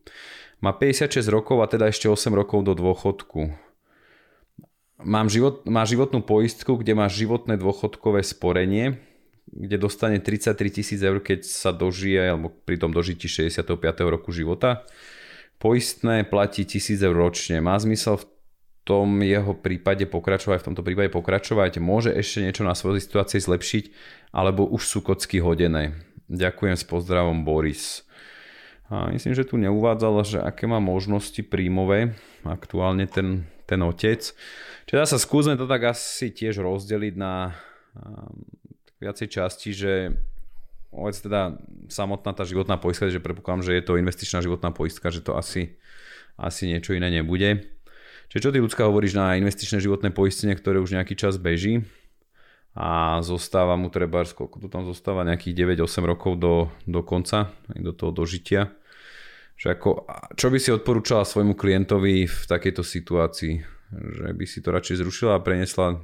Má 0.65 0.73
56 0.73 1.21
rokov 1.29 1.61
a 1.61 1.69
teda 1.69 1.93
ešte 1.93 2.09
8 2.09 2.33
rokov 2.33 2.65
do 2.65 2.73
dôchodku. 2.73 3.53
Mám 5.05 5.29
život, 5.29 5.69
má 5.69 5.85
životnú 5.85 6.25
poistku, 6.25 6.81
kde 6.81 6.97
má 6.97 7.05
životné 7.13 7.61
dôchodkové 7.61 8.25
sporenie, 8.25 8.97
kde 9.53 9.77
dostane 9.77 10.17
33 10.17 10.57
tisíc 10.81 11.01
eur, 11.05 11.21
keď 11.21 11.45
sa 11.45 11.77
dožije, 11.77 12.33
alebo 12.33 12.49
pri 12.49 12.81
tom 12.81 12.89
dožití 12.89 13.29
65. 13.29 13.77
roku 14.09 14.33
života. 14.33 14.89
Poistné 15.61 16.25
platí 16.25 16.65
1000 16.65 17.05
eur 17.05 17.17
ročne. 17.21 17.61
Má 17.61 17.77
zmysel 17.77 18.17
v 18.17 18.25
tom 18.87 19.19
jeho 19.19 19.51
prípade 19.59 20.07
pokračovať, 20.07 20.63
v 20.63 20.67
tomto 20.71 20.87
prípade 20.87 21.11
pokračovať, 21.11 21.83
môže 21.83 22.15
ešte 22.15 22.47
niečo 22.47 22.63
na 22.63 22.79
svojej 22.79 23.03
situácii 23.03 23.43
zlepšiť, 23.43 23.85
alebo 24.31 24.63
už 24.63 24.83
sú 24.87 24.99
kocky 25.03 25.43
hodené. 25.43 25.99
Ďakujem 26.31 26.79
s 26.79 26.87
pozdravom 26.87 27.43
Boris. 27.43 28.07
A 28.87 29.11
myslím, 29.11 29.35
že 29.35 29.43
tu 29.43 29.59
neuvádzal, 29.59 30.15
že 30.23 30.39
aké 30.39 30.71
má 30.71 30.79
možnosti 30.79 31.43
príjmové 31.43 32.15
aktuálne 32.47 33.11
ten, 33.11 33.51
ten 33.67 33.83
otec. 33.83 34.23
Čiže 34.87 35.11
sa 35.11 35.19
skúsme 35.19 35.59
to 35.59 35.67
tak 35.67 35.91
asi 35.91 36.31
tiež 36.31 36.63
rozdeliť 36.63 37.15
na 37.19 37.59
viacej 39.03 39.27
časti, 39.27 39.75
že 39.75 40.15
ovec 40.95 41.19
teda 41.19 41.59
samotná 41.91 42.31
tá 42.39 42.47
životná 42.47 42.79
poistka, 42.79 43.11
že 43.11 43.19
predpokladám, 43.19 43.67
že 43.67 43.75
je 43.75 43.83
to 43.83 43.99
investičná 43.99 44.39
životná 44.47 44.71
poistka, 44.71 45.11
že 45.11 45.27
to 45.27 45.35
asi, 45.35 45.75
asi 46.39 46.71
niečo 46.71 46.95
iné 46.95 47.11
nebude. 47.11 47.76
Čiže 48.31 48.43
čo 48.43 48.53
ty 48.55 48.59
ľudská 48.59 48.85
hovoríš 48.87 49.15
na 49.15 49.39
investičné 49.39 49.79
životné 49.79 50.11
poistenie, 50.11 50.59
ktoré 50.59 50.83
už 50.83 50.99
nejaký 50.99 51.15
čas 51.15 51.39
beží 51.39 51.87
a 52.77 53.23
zostáva 53.25 53.73
mu 53.81 53.89
treba, 53.89 54.21
koľko 54.29 54.61
to 54.61 54.69
tam 54.69 54.85
zostáva, 54.85 55.25
nejakých 55.25 55.81
9-8 55.81 56.05
rokov 56.05 56.33
do, 56.37 56.55
do 56.85 57.01
konca, 57.01 57.57
do 57.73 57.97
toho 57.97 58.13
dožitia. 58.13 58.77
Že 59.57 59.67
ako, 59.73 59.91
čo 60.37 60.47
by 60.53 60.59
si 60.61 60.69
odporúčala 60.69 61.25
svojmu 61.25 61.57
klientovi 61.57 62.29
v 62.29 62.45
takejto 62.45 62.85
situácii? 62.85 63.65
Že 63.97 64.37
by 64.37 64.45
si 64.45 64.61
to 64.61 64.69
radšej 64.69 65.01
zrušila 65.01 65.41
a 65.41 65.45
prenesla 65.45 65.97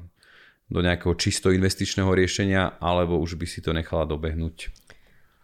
do 0.72 0.80
nejakého 0.80 1.12
čisto 1.20 1.52
investičného 1.52 2.08
riešenia, 2.08 2.80
alebo 2.80 3.20
už 3.20 3.36
by 3.36 3.44
si 3.44 3.60
to 3.60 3.76
nechala 3.76 4.08
dobehnúť? 4.08 4.72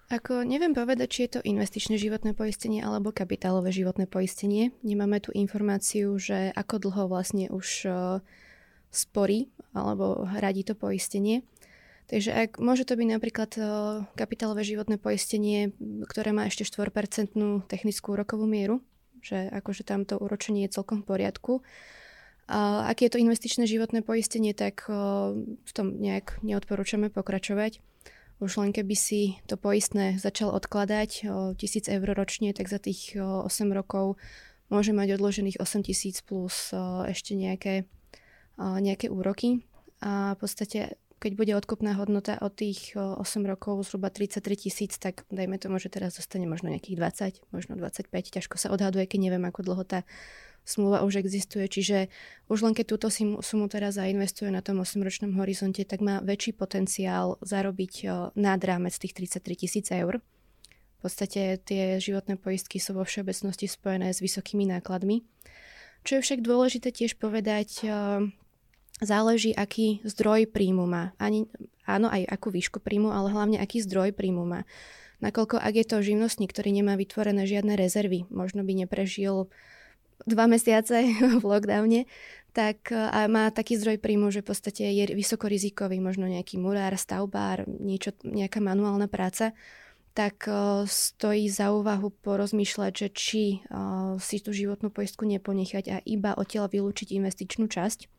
Ako 0.08 0.40
neviem 0.40 0.72
povedať, 0.72 1.08
či 1.12 1.20
je 1.28 1.36
to 1.36 1.44
investičné 1.44 2.00
životné 2.00 2.32
poistenie 2.32 2.80
alebo 2.80 3.12
kapitálové 3.12 3.76
životné 3.76 4.08
poistenie. 4.08 4.72
Nemáme 4.80 5.20
tu 5.20 5.36
informáciu, 5.36 6.16
že 6.16 6.48
ako 6.56 6.88
dlho 6.88 7.12
vlastne 7.12 7.52
už 7.52 7.84
sporí 8.88 9.52
alebo 9.76 10.24
hradí 10.24 10.64
to 10.64 10.72
poistenie. 10.72 11.44
Takže 12.08 12.32
ak 12.32 12.50
môže 12.56 12.88
to 12.88 12.96
byť 12.96 13.04
napríklad 13.04 13.50
kapitálové 14.16 14.64
životné 14.64 14.96
poistenie, 14.96 15.76
ktoré 16.08 16.32
má 16.32 16.48
ešte 16.48 16.64
4% 16.64 17.68
technickú 17.68 18.16
rokovú 18.16 18.48
mieru, 18.48 18.80
že 19.20 19.52
akože 19.52 19.84
tam 19.84 20.08
to 20.08 20.16
úročenie 20.16 20.64
je 20.64 20.80
celkom 20.80 21.04
v 21.04 21.08
poriadku. 21.12 21.60
A 22.48 22.88
ak 22.88 23.04
je 23.04 23.12
to 23.12 23.20
investičné 23.20 23.68
životné 23.68 24.00
poistenie, 24.00 24.56
tak 24.56 24.88
v 24.88 25.72
tom 25.76 26.00
nejak 26.00 26.40
neodporúčame 26.40 27.12
pokračovať. 27.12 27.84
Už 28.38 28.62
len 28.62 28.70
keby 28.70 28.94
si 28.94 29.42
to 29.50 29.58
poistné 29.58 30.14
začal 30.14 30.54
odkladať 30.54 31.10
o 31.26 31.38
1000 31.58 31.90
eur 31.90 32.08
ročne, 32.14 32.54
tak 32.54 32.70
za 32.70 32.78
tých 32.78 33.18
8 33.18 33.46
rokov 33.74 34.14
môže 34.70 34.94
mať 34.94 35.18
odložených 35.18 35.58
8 35.58 35.82
tisíc 35.82 36.22
plus 36.22 36.70
ešte 37.10 37.34
nejaké, 37.34 37.90
nejaké 38.58 39.10
úroky. 39.10 39.66
A 39.98 40.38
v 40.38 40.38
podstate, 40.38 40.94
keď 41.18 41.32
bude 41.34 41.52
odkupná 41.58 41.98
hodnota 41.98 42.38
od 42.38 42.54
tých 42.54 42.94
8 42.94 43.18
rokov 43.42 43.90
zhruba 43.90 44.06
33 44.14 44.38
tisíc, 44.54 44.94
tak 45.02 45.26
dajme 45.34 45.58
tomu, 45.58 45.82
že 45.82 45.90
teraz 45.90 46.14
zostane 46.14 46.46
možno 46.46 46.70
nejakých 46.70 46.94
20, 47.42 47.50
možno 47.50 47.74
25. 47.74 48.06
Ťažko 48.38 48.54
sa 48.54 48.70
odhaduje, 48.70 49.10
keď 49.10 49.18
neviem, 49.18 49.42
ako 49.50 49.66
dlho 49.66 49.82
tá 49.82 50.06
smluva 50.68 51.00
už 51.00 51.24
existuje, 51.24 51.64
čiže 51.64 52.12
už 52.52 52.68
len 52.68 52.76
keď 52.76 52.86
túto 52.92 53.08
sumu 53.40 53.66
teraz 53.72 53.96
zainvestuje 53.96 54.52
na 54.52 54.60
tom 54.60 54.84
8-ročnom 54.84 55.32
horizonte, 55.40 55.80
tak 55.88 56.04
má 56.04 56.20
väčší 56.20 56.52
potenciál 56.52 57.40
zarobiť 57.40 58.04
nad 58.36 58.60
rámec 58.60 58.92
tých 58.92 59.16
33 59.16 59.64
tisíc 59.64 59.88
eur. 59.88 60.20
V 60.98 60.98
podstate 61.00 61.56
tie 61.64 61.96
životné 61.96 62.36
poistky 62.36 62.76
sú 62.76 62.92
vo 62.92 63.08
všeobecnosti 63.08 63.64
spojené 63.70 64.12
s 64.12 64.20
vysokými 64.20 64.68
nákladmi. 64.68 65.24
Čo 66.04 66.20
je 66.20 66.24
však 66.26 66.44
dôležité 66.44 66.92
tiež 66.92 67.16
povedať, 67.16 67.86
záleží, 68.98 69.54
aký 69.54 70.02
zdroj 70.02 70.50
príjmu 70.50 70.90
má. 70.90 71.14
Ani, 71.22 71.46
áno, 71.86 72.10
aj 72.10 72.26
akú 72.26 72.50
výšku 72.50 72.82
príjmu, 72.82 73.14
ale 73.14 73.30
hlavne 73.30 73.62
aký 73.62 73.78
zdroj 73.78 74.10
príjmu 74.10 74.42
má. 74.42 74.66
Nakoľko 75.18 75.58
ak 75.58 75.74
je 75.74 75.86
to 75.86 76.02
živnostník, 76.02 76.50
ktorý 76.54 76.70
nemá 76.70 76.94
vytvorené 76.94 77.42
žiadne 77.46 77.74
rezervy, 77.74 78.30
možno 78.30 78.62
by 78.62 78.86
neprežil 78.86 79.50
dva 80.26 80.50
mesiace 80.50 81.14
v 81.40 81.44
lockdowne, 81.44 82.08
tak 82.56 82.90
e, 82.90 82.98
a 82.98 83.30
má 83.30 83.52
taký 83.54 83.78
zdroj 83.78 84.02
príjmu, 84.02 84.32
že 84.34 84.42
v 84.42 84.48
podstate 84.50 84.82
je 84.88 85.14
vysokorizikový, 85.14 86.00
možno 86.02 86.26
nejaký 86.26 86.58
murár, 86.58 86.96
stavbár, 86.98 87.68
niečo, 87.68 88.16
nejaká 88.24 88.58
manuálna 88.58 89.06
práca, 89.06 89.54
tak 90.18 90.50
uh, 90.50 90.82
stojí 90.82 91.46
za 91.46 91.70
úvahu 91.70 92.10
porozmýšľať, 92.10 92.90
že 92.90 93.08
či 93.14 93.42
uh, 93.70 94.18
si 94.18 94.42
tú 94.42 94.50
životnú 94.50 94.90
poistku 94.90 95.22
neponechať 95.22 95.84
a 95.94 96.02
iba 96.02 96.34
odtiaľ 96.34 96.66
vylúčiť 96.66 97.14
investičnú 97.14 97.70
časť. 97.70 98.10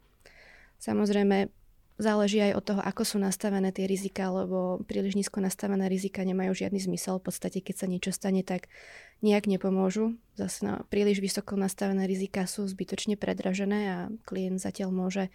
Samozrejme, 0.79 1.51
záleží 1.99 2.39
aj 2.39 2.55
od 2.55 2.63
toho, 2.63 2.81
ako 2.81 3.03
sú 3.03 3.17
nastavené 3.19 3.75
tie 3.75 3.83
rizika, 3.85 4.31
lebo 4.31 4.79
príliš 4.87 5.19
nízko 5.19 5.43
nastavené 5.43 5.91
rizika 5.91 6.23
nemajú 6.23 6.55
žiadny 6.55 6.79
zmysel. 6.79 7.19
V 7.19 7.29
podstate, 7.29 7.59
keď 7.59 7.75
sa 7.75 7.87
niečo 7.91 8.11
stane, 8.15 8.41
tak 8.41 8.71
nejak 9.19 9.51
nepomôžu. 9.51 10.15
Zase 10.39 10.63
na 10.63 10.73
príliš 10.87 11.19
vysoko 11.19 11.59
nastavené 11.59 12.07
rizika 12.07 12.47
sú 12.47 12.63
zbytočne 12.65 13.19
predražené 13.19 13.79
a 13.91 13.97
klient 14.23 14.63
zatiaľ 14.63 14.95
môže 14.95 15.27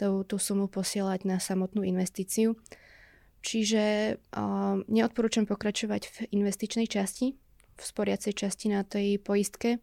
tú, 0.00 0.24
tú 0.24 0.40
sumu 0.40 0.66
posielať 0.66 1.28
na 1.28 1.36
samotnú 1.36 1.84
investíciu. 1.84 2.56
Čiže 3.44 4.16
uh, 4.18 4.82
neodporúčam 4.90 5.46
pokračovať 5.46 6.02
v 6.10 6.16
investičnej 6.42 6.90
časti, 6.90 7.38
v 7.78 7.82
sporiacej 7.84 8.34
časti 8.34 8.66
na 8.72 8.82
tej 8.82 9.22
poistke 9.22 9.78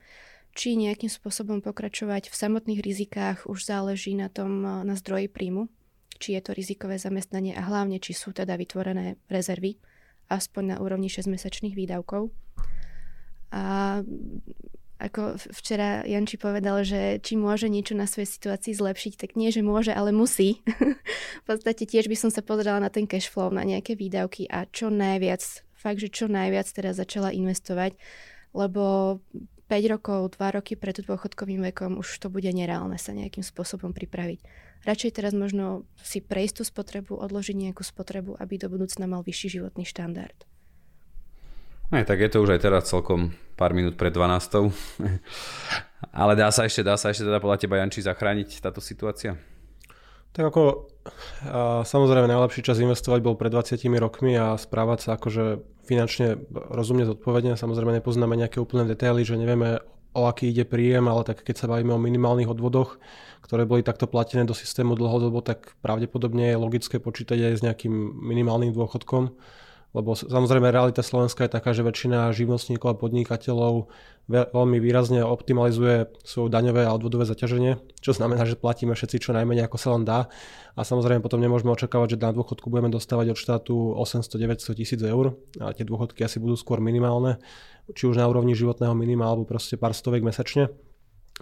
či 0.56 0.80
nejakým 0.80 1.12
spôsobom 1.12 1.60
pokračovať 1.60 2.32
v 2.32 2.36
samotných 2.36 2.80
rizikách 2.80 3.44
už 3.44 3.68
záleží 3.68 4.16
na 4.16 4.32
tom, 4.32 4.64
na 4.64 4.96
zdroji 4.96 5.28
príjmu, 5.28 5.68
či 6.20 6.36
je 6.36 6.42
to 6.42 6.52
rizikové 6.56 6.96
zamestnanie 7.00 7.56
a 7.56 7.66
hlavne, 7.66 8.00
či 8.00 8.16
sú 8.16 8.32
teda 8.32 8.56
vytvorené 8.56 9.20
rezervy, 9.28 9.78
aspoň 10.32 10.64
na 10.64 10.78
úrovni 10.82 11.12
6-mesačných 11.12 11.76
výdavkov. 11.76 12.32
A 13.56 14.02
ako 14.96 15.36
včera 15.52 16.08
Janči 16.08 16.40
povedal, 16.40 16.80
že 16.88 17.20
či 17.20 17.36
môže 17.36 17.68
niečo 17.68 18.00
na 18.00 18.08
svojej 18.08 18.32
situácii 18.32 18.72
zlepšiť, 18.72 19.14
tak 19.20 19.36
nie, 19.36 19.52
že 19.52 19.60
môže, 19.60 19.92
ale 19.92 20.16
musí. 20.16 20.64
v 21.44 21.46
podstate 21.46 21.84
tiež 21.84 22.08
by 22.08 22.16
som 22.16 22.32
sa 22.32 22.40
pozerala 22.40 22.80
na 22.80 22.88
ten 22.88 23.04
cash 23.04 23.28
flow, 23.28 23.52
na 23.52 23.68
nejaké 23.68 24.00
výdavky 24.00 24.48
a 24.48 24.64
čo 24.72 24.88
najviac, 24.88 25.44
fakt, 25.76 26.00
že 26.00 26.08
čo 26.08 26.32
najviac 26.32 26.68
teda 26.72 26.96
začala 26.96 27.36
investovať, 27.36 28.00
lebo 28.56 29.20
5 29.66 29.94
rokov, 29.94 30.38
2 30.38 30.58
roky 30.62 30.78
pred 30.78 30.94
dôchodkovým 31.02 31.66
vekom 31.74 31.98
už 31.98 32.22
to 32.22 32.30
bude 32.30 32.48
nereálne 32.50 33.02
sa 33.02 33.18
nejakým 33.18 33.42
spôsobom 33.42 33.92
pripraviť. 33.98 34.40
Radšej 34.86 35.12
teraz 35.18 35.34
možno 35.34 35.90
si 35.98 36.22
prejsť 36.22 36.62
tú 36.62 36.64
spotrebu, 36.70 37.18
odložiť 37.18 37.58
nejakú 37.58 37.82
spotrebu, 37.82 38.38
aby 38.38 38.62
do 38.62 38.70
budúcna 38.70 39.10
mal 39.10 39.26
vyšší 39.26 39.58
životný 39.58 39.82
štandard. 39.82 40.38
Aj 41.90 42.06
tak 42.06 42.22
je 42.22 42.30
to 42.30 42.46
už 42.46 42.58
aj 42.58 42.62
teraz 42.62 42.90
celkom 42.90 43.34
pár 43.58 43.74
minút 43.74 43.98
pred 43.98 44.14
12. 44.14 44.70
Ale 46.22 46.34
dá 46.38 46.54
sa 46.54 46.70
ešte, 46.70 46.86
dá 46.86 46.98
sa 47.02 47.10
ešte 47.10 47.26
teda 47.26 47.42
podľa 47.42 47.66
teba 47.66 47.82
Janči 47.82 48.06
zachrániť 48.06 48.62
táto 48.62 48.82
situácia? 48.82 49.38
Tak 50.36 50.52
ako 50.54 50.92
a 51.46 51.86
samozrejme 51.86 52.26
najlepší 52.26 52.66
čas 52.66 52.82
investovať 52.82 53.22
bol 53.22 53.38
pred 53.38 53.54
20 53.54 53.78
rokmi 54.02 54.34
a 54.36 54.58
správať 54.58 55.00
sa 55.06 55.10
akože 55.16 55.62
finančne 55.86 56.42
rozumne 56.52 57.06
zodpovedne. 57.06 57.56
Samozrejme 57.56 58.02
nepoznáme 58.02 58.34
nejaké 58.34 58.58
úplné 58.58 58.90
detaily, 58.90 59.22
že 59.22 59.38
nevieme 59.38 59.80
o 60.16 60.26
aký 60.26 60.50
ide 60.50 60.64
príjem, 60.64 61.06
ale 61.12 61.28
tak 61.28 61.44
keď 61.44 61.56
sa 61.56 61.70
bavíme 61.70 61.94
o 61.94 62.02
minimálnych 62.02 62.48
odvodoch, 62.48 62.98
ktoré 63.44 63.68
boli 63.68 63.86
takto 63.86 64.10
platené 64.10 64.48
do 64.48 64.56
systému 64.56 64.96
dlhodobo, 64.98 65.44
tak 65.44 65.76
pravdepodobne 65.84 66.56
je 66.56 66.58
logické 66.58 66.98
počítať 66.98 67.38
aj 67.38 67.54
s 67.60 67.62
nejakým 67.62 67.94
minimálnym 68.24 68.74
dôchodkom 68.74 69.36
lebo 69.96 70.12
samozrejme 70.12 70.76
realita 70.76 71.00
Slovenska 71.00 71.48
je 71.48 71.56
taká, 71.56 71.72
že 71.72 71.80
väčšina 71.80 72.36
živnostníkov 72.36 72.88
a 72.92 73.00
podnikateľov 73.00 73.88
veľmi 74.28 74.78
výrazne 74.84 75.24
optimalizuje 75.24 76.12
svoje 76.28 76.52
daňové 76.52 76.84
a 76.84 76.92
odvodové 76.92 77.24
zaťaženie, 77.24 77.80
čo 78.04 78.12
znamená, 78.12 78.44
že 78.44 78.60
platíme 78.60 78.92
všetci 78.92 79.24
čo 79.24 79.32
najmenej 79.32 79.72
ako 79.72 79.78
sa 79.80 79.90
len 79.96 80.04
dá. 80.04 80.28
A 80.76 80.84
samozrejme 80.84 81.24
potom 81.24 81.40
nemôžeme 81.40 81.72
očakávať, 81.72 82.20
že 82.20 82.28
na 82.28 82.36
dôchodku 82.36 82.68
budeme 82.68 82.92
dostávať 82.92 83.32
od 83.32 83.40
štátu 83.40 83.96
800-900 83.96 84.76
tisíc 84.76 85.00
eur 85.00 85.40
a 85.64 85.72
tie 85.72 85.88
dôchodky 85.88 86.28
asi 86.28 86.44
budú 86.44 86.60
skôr 86.60 86.84
minimálne, 86.84 87.40
či 87.96 88.12
už 88.12 88.20
na 88.20 88.28
úrovni 88.28 88.52
životného 88.52 88.92
minima 88.92 89.32
alebo 89.32 89.48
proste 89.48 89.80
pár 89.80 89.96
stoviek 89.96 90.28
mesačne. 90.28 90.76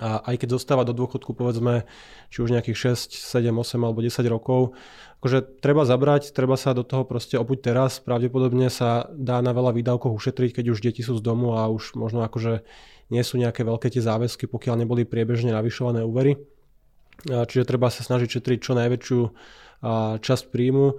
A 0.01 0.25
aj 0.25 0.41
keď 0.41 0.57
zostáva 0.57 0.81
do 0.81 0.93
dôchodku 0.97 1.37
povedzme 1.37 1.85
či 2.33 2.41
už 2.41 2.49
nejakých 2.49 2.97
6, 2.97 3.13
7, 3.13 3.53
8 3.53 3.77
alebo 3.77 4.01
10 4.01 4.25
rokov, 4.25 4.73
akože 5.21 5.61
treba 5.61 5.85
zabrať, 5.85 6.33
treba 6.33 6.57
sa 6.57 6.73
do 6.73 6.81
toho 6.81 7.05
proste 7.05 7.37
obuť 7.37 7.59
teraz, 7.61 8.01
pravdepodobne 8.01 8.73
sa 8.73 9.05
dá 9.13 9.37
na 9.45 9.53
veľa 9.53 9.69
výdavkoch 9.77 10.09
ušetriť, 10.09 10.57
keď 10.57 10.65
už 10.73 10.81
deti 10.81 11.05
sú 11.05 11.13
z 11.13 11.21
domu 11.21 11.53
a 11.53 11.69
už 11.69 11.93
možno 11.93 12.25
akože 12.25 12.65
nie 13.13 13.21
sú 13.21 13.37
nejaké 13.37 13.61
veľké 13.61 13.93
tie 13.93 14.01
záväzky, 14.01 14.49
pokiaľ 14.49 14.81
neboli 14.81 15.05
priebežne 15.05 15.53
navyšované 15.53 16.01
úvery. 16.01 16.41
Čiže 17.29 17.69
treba 17.69 17.93
sa 17.93 18.01
snažiť 18.01 18.41
šetriť 18.41 18.59
čo 18.65 18.73
najväčšiu 18.73 19.19
časť 20.17 20.43
príjmu. 20.49 20.97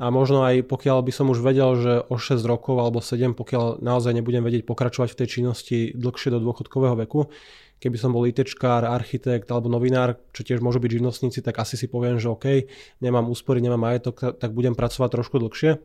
A 0.00 0.08
možno 0.08 0.40
aj 0.48 0.64
pokiaľ 0.64 1.04
by 1.04 1.12
som 1.12 1.28
už 1.28 1.44
vedel, 1.44 1.76
že 1.76 2.00
o 2.08 2.16
6 2.16 2.40
rokov 2.48 2.80
alebo 2.80 3.04
7, 3.04 3.36
pokiaľ 3.36 3.84
naozaj 3.84 4.16
nebudem 4.16 4.40
vedieť 4.40 4.64
pokračovať 4.64 5.12
v 5.12 5.18
tej 5.20 5.28
činnosti 5.28 5.78
dlhšie 5.92 6.32
do 6.32 6.40
dôchodkového 6.40 6.96
veku, 7.04 7.28
keby 7.80 7.96
som 7.96 8.12
bol 8.12 8.28
ITčkár, 8.28 8.84
architekt 8.84 9.48
alebo 9.48 9.72
novinár, 9.72 10.20
čo 10.36 10.44
tiež 10.44 10.60
môžu 10.60 10.78
byť 10.78 11.00
živnostníci, 11.00 11.40
tak 11.40 11.58
asi 11.58 11.80
si 11.80 11.88
poviem, 11.88 12.20
že 12.20 12.28
OK, 12.28 12.68
nemám 13.00 13.26
úspory, 13.32 13.64
nemám 13.64 13.80
majetok, 13.80 14.36
tak 14.36 14.52
budem 14.52 14.76
pracovať 14.76 15.08
trošku 15.08 15.40
dlhšie. 15.40 15.80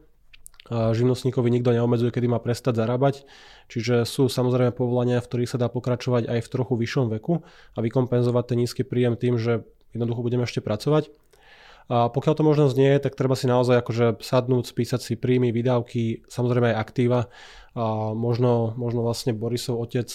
Živnostníkovi 0.66 1.54
nikto 1.54 1.78
neomedzuje, 1.78 2.10
kedy 2.10 2.26
má 2.26 2.42
prestať 2.42 2.82
zarábať, 2.82 3.30
čiže 3.70 4.02
sú 4.02 4.26
samozrejme 4.26 4.74
povolania, 4.74 5.22
v 5.22 5.30
ktorých 5.30 5.52
sa 5.54 5.62
dá 5.62 5.70
pokračovať 5.70 6.26
aj 6.26 6.40
v 6.42 6.52
trochu 6.52 6.74
vyššom 6.74 7.14
veku 7.14 7.46
a 7.78 7.80
vykompenzovať 7.86 8.44
ten 8.50 8.58
nízky 8.66 8.82
príjem 8.82 9.14
tým, 9.14 9.38
že 9.38 9.62
jednoducho 9.94 10.26
budeme 10.26 10.42
ešte 10.42 10.66
pracovať. 10.66 11.14
A 11.86 12.10
pokiaľ 12.10 12.34
to 12.34 12.42
možnosť 12.50 12.76
nie 12.82 12.98
je, 12.98 13.00
tak 13.06 13.14
treba 13.14 13.38
si 13.38 13.46
naozaj 13.46 13.86
akože 13.86 14.06
sadnúť, 14.26 14.66
spísať 14.66 15.06
si 15.06 15.14
príjmy, 15.14 15.54
výdavky, 15.54 16.26
samozrejme 16.26 16.74
aj 16.74 16.82
aktíva. 16.82 17.30
A 17.78 18.18
možno, 18.18 18.74
možno 18.74 19.06
vlastne 19.06 19.38
Borisov 19.38 19.78
otec 19.78 20.10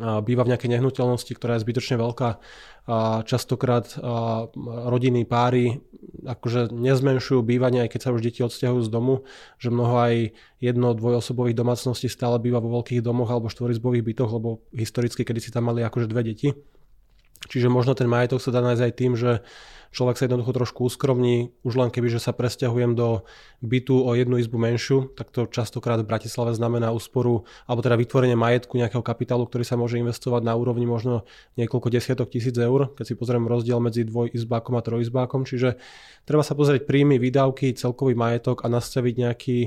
býva 0.00 0.42
v 0.48 0.50
nejakej 0.56 0.72
nehnuteľnosti, 0.72 1.32
ktorá 1.36 1.60
je 1.60 1.64
zbytočne 1.68 2.00
veľká 2.00 2.40
a 2.82 3.22
častokrát 3.22 3.92
a 4.00 4.48
rodiny, 4.88 5.22
páry 5.28 5.84
akože 6.26 6.74
nezmenšujú 6.74 7.44
bývanie, 7.44 7.84
aj 7.84 7.94
keď 7.94 8.00
sa 8.00 8.14
už 8.16 8.24
deti 8.24 8.40
odsťahujú 8.42 8.82
z 8.82 8.90
domu, 8.90 9.22
že 9.60 9.70
mnoho 9.70 9.94
aj 10.02 10.14
jedno, 10.58 10.96
dvojosobových 10.96 11.54
domácností 11.54 12.10
stále 12.10 12.42
býva 12.42 12.58
vo 12.58 12.80
veľkých 12.80 13.04
domoch 13.04 13.30
alebo 13.30 13.52
štvorizbových 13.52 14.02
bytoch, 14.02 14.30
lebo 14.34 14.64
historicky 14.74 15.22
kedy 15.22 15.40
si 15.44 15.54
tam 15.54 15.70
mali 15.70 15.84
akože 15.84 16.10
dve 16.10 16.22
deti. 16.26 16.48
Čiže 17.50 17.72
možno 17.72 17.98
ten 17.98 18.06
majetok 18.06 18.38
sa 18.38 18.54
dá 18.54 18.62
nájsť 18.62 18.82
aj 18.82 18.92
tým, 18.94 19.12
že 19.18 19.42
človek 19.92 20.16
sa 20.16 20.24
jednoducho 20.24 20.56
trošku 20.56 20.88
uskromní, 20.88 21.52
už 21.62 21.76
len 21.76 21.92
keby, 21.92 22.08
že 22.08 22.18
sa 22.18 22.32
presťahujem 22.32 22.96
do 22.96 23.28
bytu 23.60 23.92
o 23.92 24.10
jednu 24.16 24.40
izbu 24.40 24.56
menšiu, 24.56 25.12
tak 25.12 25.30
to 25.30 25.44
častokrát 25.46 26.00
v 26.00 26.08
Bratislave 26.08 26.56
znamená 26.56 26.90
úsporu, 26.90 27.44
alebo 27.68 27.84
teda 27.84 28.00
vytvorenie 28.00 28.34
majetku 28.34 28.80
nejakého 28.80 29.04
kapitálu, 29.04 29.44
ktorý 29.44 29.68
sa 29.68 29.76
môže 29.76 30.00
investovať 30.00 30.42
na 30.42 30.56
úrovni 30.56 30.88
možno 30.88 31.28
niekoľko 31.60 31.92
desiatok 31.92 32.32
tisíc 32.32 32.56
eur, 32.56 32.90
keď 32.96 33.04
si 33.04 33.14
pozriem 33.14 33.44
rozdiel 33.44 33.78
medzi 33.84 34.08
dvojizbákom 34.08 34.74
a 34.80 34.82
trojizbákom, 34.82 35.44
čiže 35.44 35.76
treba 36.24 36.40
sa 36.40 36.56
pozrieť 36.56 36.88
príjmy, 36.88 37.20
výdavky, 37.20 37.76
celkový 37.76 38.16
majetok 38.16 38.64
a 38.64 38.72
nastaviť 38.72 39.14
nejaký 39.20 39.58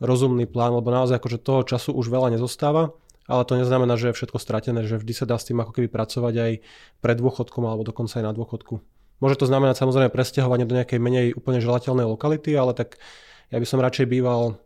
rozumný 0.00 0.48
plán, 0.48 0.74
lebo 0.74 0.90
naozaj 0.90 1.20
akože 1.20 1.38
toho 1.44 1.62
času 1.62 1.94
už 1.94 2.10
veľa 2.10 2.34
nezostáva 2.34 2.96
ale 3.24 3.42
to 3.48 3.56
neznamená, 3.56 3.96
že 3.96 4.12
je 4.12 4.16
všetko 4.16 4.36
stratené, 4.36 4.84
že 4.84 5.00
vždy 5.00 5.12
sa 5.16 5.24
dá 5.24 5.40
s 5.40 5.48
tým 5.48 5.60
ako 5.60 5.72
keby 5.72 5.88
pracovať 5.88 6.34
aj 6.34 6.52
pred 7.00 7.16
dôchodkom 7.16 7.64
alebo 7.64 7.84
dokonca 7.84 8.20
aj 8.20 8.24
na 8.24 8.32
dôchodku. 8.36 8.80
Môže 9.22 9.40
to 9.40 9.48
znamenať 9.48 9.80
samozrejme 9.80 10.12
presťahovanie 10.12 10.68
do 10.68 10.76
nejakej 10.76 11.00
menej 11.00 11.26
úplne 11.32 11.62
želateľnej 11.62 12.04
lokality, 12.04 12.52
ale 12.52 12.76
tak 12.76 13.00
ja 13.48 13.56
by 13.56 13.66
som 13.68 13.80
radšej 13.80 14.06
býval 14.10 14.60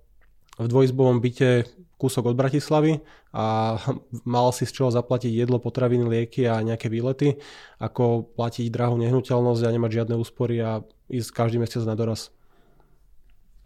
v 0.59 0.67
dvojizbovom 0.67 1.23
byte 1.23 1.71
kúsok 1.99 2.31
od 2.31 2.39
Bratislavy 2.39 2.99
a 3.35 3.77
mal 4.27 4.51
si 4.51 4.67
z 4.67 4.75
čoho 4.75 4.91
zaplatiť 4.91 5.31
jedlo, 5.31 5.63
potraviny, 5.63 6.07
lieky 6.07 6.47
a 6.47 6.63
nejaké 6.63 6.91
výlety, 6.91 7.39
ako 7.79 8.35
platiť 8.35 8.71
drahú 8.71 8.99
nehnuteľnosť 8.99 9.63
a 9.63 9.75
nemať 9.75 9.91
žiadne 10.03 10.15
úspory 10.19 10.63
a 10.63 10.83
ísť 11.11 11.31
každý 11.35 11.63
mesiac 11.63 11.87
na 11.87 11.95
doraz. 11.99 12.35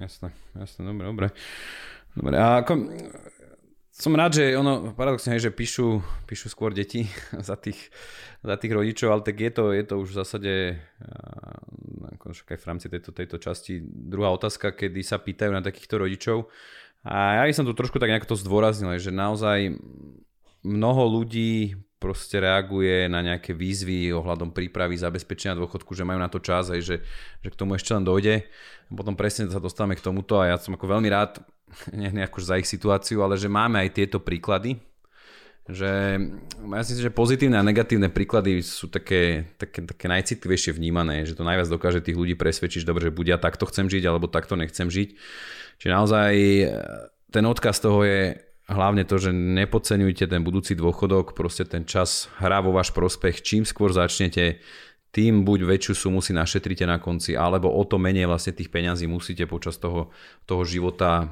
Jasné, 0.00 0.35
jasné, 0.59 0.81
dobre, 0.83 1.05
dobre. 1.07 1.26
Dobre, 2.12 2.37
a 2.37 2.61
ako, 2.61 2.72
som 4.02 4.18
rád, 4.18 4.42
že 4.42 4.58
ono, 4.58 4.90
paradoxne, 4.98 5.38
že 5.38 5.54
píšu, 5.54 6.02
píšu 6.26 6.50
skôr 6.50 6.74
deti 6.74 7.06
za 7.48 7.54
tých, 7.54 7.78
za 8.42 8.58
tých 8.58 8.74
rodičov, 8.74 9.14
ale 9.14 9.22
tak 9.22 9.38
je 9.38 9.50
to, 9.54 9.70
je 9.70 9.84
to 9.86 9.94
už 10.02 10.08
v 10.10 10.18
zásade 10.18 10.52
ako 12.18 12.34
však 12.34 12.48
aj 12.54 12.58
v 12.58 12.66
rámci 12.66 12.86
tejto, 12.90 13.10
tejto 13.14 13.36
časti 13.38 13.78
druhá 13.86 14.34
otázka, 14.34 14.74
kedy 14.74 15.06
sa 15.06 15.22
pýtajú 15.22 15.54
na 15.54 15.62
takýchto 15.62 16.02
rodičov. 16.02 16.50
A 17.06 17.46
ja 17.46 17.54
som 17.54 17.66
tu 17.66 17.74
trošku 17.74 18.02
tak 18.02 18.10
nejako 18.10 18.34
to 18.34 18.42
zdôraznil, 18.42 18.94
že 18.98 19.14
naozaj 19.14 19.78
mnoho 20.62 21.02
ľudí 21.22 21.78
proste 22.02 22.42
reaguje 22.42 23.06
na 23.06 23.22
nejaké 23.22 23.54
výzvy 23.54 24.10
ohľadom 24.10 24.50
prípravy 24.50 24.98
zabezpečenia 24.98 25.54
dôchodku, 25.54 25.94
že 25.94 26.02
majú 26.02 26.18
na 26.18 26.26
to 26.26 26.42
čas 26.42 26.66
aj, 26.74 26.82
že, 26.82 26.96
že 27.38 27.48
k 27.50 27.58
tomu 27.58 27.78
ešte 27.78 27.94
len 27.94 28.02
dojde. 28.02 28.42
A 28.90 28.92
potom 28.94 29.14
presne 29.14 29.46
sa 29.46 29.62
dostávame 29.62 29.94
k 29.94 30.02
tomuto 30.02 30.42
a 30.42 30.50
ja 30.50 30.56
som 30.58 30.74
ako 30.74 30.98
veľmi 30.98 31.06
rád, 31.06 31.38
nie 31.96 32.22
akože 32.22 32.46
za 32.46 32.56
ich 32.61 32.68
situáciu, 32.68 33.24
ale 33.24 33.40
že 33.40 33.50
máme 33.50 33.82
aj 33.82 33.96
tieto 33.96 34.18
príklady, 34.22 34.80
že 35.70 36.18
ja 36.58 36.82
si 36.82 36.90
myslím, 36.98 37.06
že 37.06 37.14
pozitívne 37.14 37.54
a 37.54 37.62
negatívne 37.62 38.11
príklady 38.11 38.66
sú 38.66 38.90
také, 38.90 39.54
také, 39.62 39.87
také 39.87 40.11
najcitlivejšie 40.11 40.74
vnímané, 40.74 41.22
že 41.22 41.38
to 41.38 41.46
najviac 41.46 41.70
dokáže 41.70 42.02
tých 42.02 42.18
ľudí 42.18 42.35
presvedčiť, 42.35 42.82
dobre, 42.82 43.06
že 43.06 43.14
buď 43.14 43.26
ja 43.30 43.38
takto 43.38 43.70
chcem 43.70 43.87
žiť, 43.87 44.02
alebo 44.11 44.26
takto 44.26 44.58
nechcem 44.58 44.90
žiť. 44.90 45.08
Čiže 45.78 45.90
naozaj 45.94 46.32
e, 46.35 46.66
ten 47.30 47.44
odkaz 47.46 47.78
toho 47.78 48.02
je 48.02 48.42
hlavne 48.66 49.06
to, 49.06 49.22
že 49.22 49.30
nepodceňujte 49.30 50.26
ten 50.26 50.42
budúci 50.42 50.74
dôchodok, 50.74 51.38
proste 51.38 51.62
ten 51.62 51.87
čas 51.87 52.26
hrá 52.42 52.58
vo 52.58 52.74
váš 52.74 52.90
prospech, 52.90 53.46
čím 53.46 53.62
skôr 53.62 53.94
začnete, 53.94 54.58
tým 55.12 55.44
buď 55.44 55.68
väčšiu 55.68 55.94
sumu 56.09 56.25
si 56.25 56.33
našetríte 56.33 56.88
na 56.88 56.96
konci, 56.96 57.37
alebo 57.37 57.68
o 57.68 57.85
to 57.85 58.01
menej 58.01 58.25
vlastne 58.25 58.57
tých 58.57 58.72
peňazí 58.72 59.05
musíte 59.05 59.44
počas 59.44 59.77
toho, 59.77 60.09
toho 60.48 60.64
života 60.64 61.29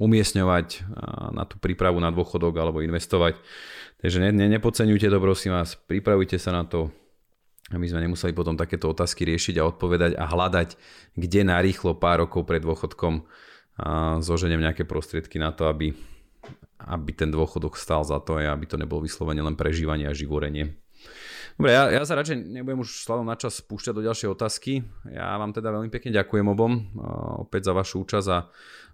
umiestňovať 0.00 0.88
na 1.36 1.44
tú 1.44 1.60
prípravu 1.60 2.00
na 2.00 2.08
dôchodok 2.08 2.56
alebo 2.56 2.80
investovať. 2.80 3.36
Takže 4.00 4.24
ne, 4.24 4.30
ne, 4.32 4.48
nepodceňujte 4.56 5.08
to 5.08 5.18
prosím 5.20 5.52
vás, 5.56 5.76
pripravujte 5.76 6.40
sa 6.40 6.52
na 6.52 6.64
to, 6.64 6.88
aby 7.72 7.84
sme 7.88 8.04
nemuseli 8.08 8.32
potom 8.32 8.56
takéto 8.56 8.88
otázky 8.88 9.28
riešiť 9.28 9.60
a 9.60 9.68
odpovedať 9.68 10.12
a 10.16 10.24
hľadať, 10.24 10.68
kde 11.16 11.40
narýchlo 11.44 11.96
pár 11.96 12.24
rokov 12.24 12.48
pred 12.48 12.64
dôchodkom 12.64 13.24
a 13.76 14.16
zoženiem 14.24 14.64
nejaké 14.64 14.88
prostriedky 14.88 15.36
na 15.36 15.52
to, 15.52 15.68
aby, 15.68 15.92
aby 16.88 17.10
ten 17.12 17.28
dôchodok 17.28 17.76
stal 17.76 18.00
za 18.00 18.16
to 18.24 18.40
a 18.40 18.48
aby 18.48 18.64
to 18.64 18.80
nebolo 18.80 19.04
vyslovene 19.04 19.44
len 19.44 19.52
prežívanie 19.52 20.08
a 20.08 20.16
živorenie. 20.16 20.72
Dobre, 21.56 21.72
ja, 21.72 21.88
ja 21.88 22.04
sa 22.04 22.20
radšej 22.20 22.36
nebudem 22.52 22.84
už 22.84 23.00
sladom 23.00 23.24
na 23.24 23.32
čas 23.32 23.64
spúšťať 23.64 23.96
do 23.96 24.04
ďalšej 24.04 24.28
otázky. 24.28 24.84
Ja 25.08 25.40
vám 25.40 25.56
teda 25.56 25.72
veľmi 25.72 25.88
pekne 25.88 26.12
ďakujem 26.12 26.46
obom 26.52 26.92
opäť 27.40 27.68
za 27.68 27.72
vašu 27.72 28.04
účasť 28.04 28.28
a 28.28 28.44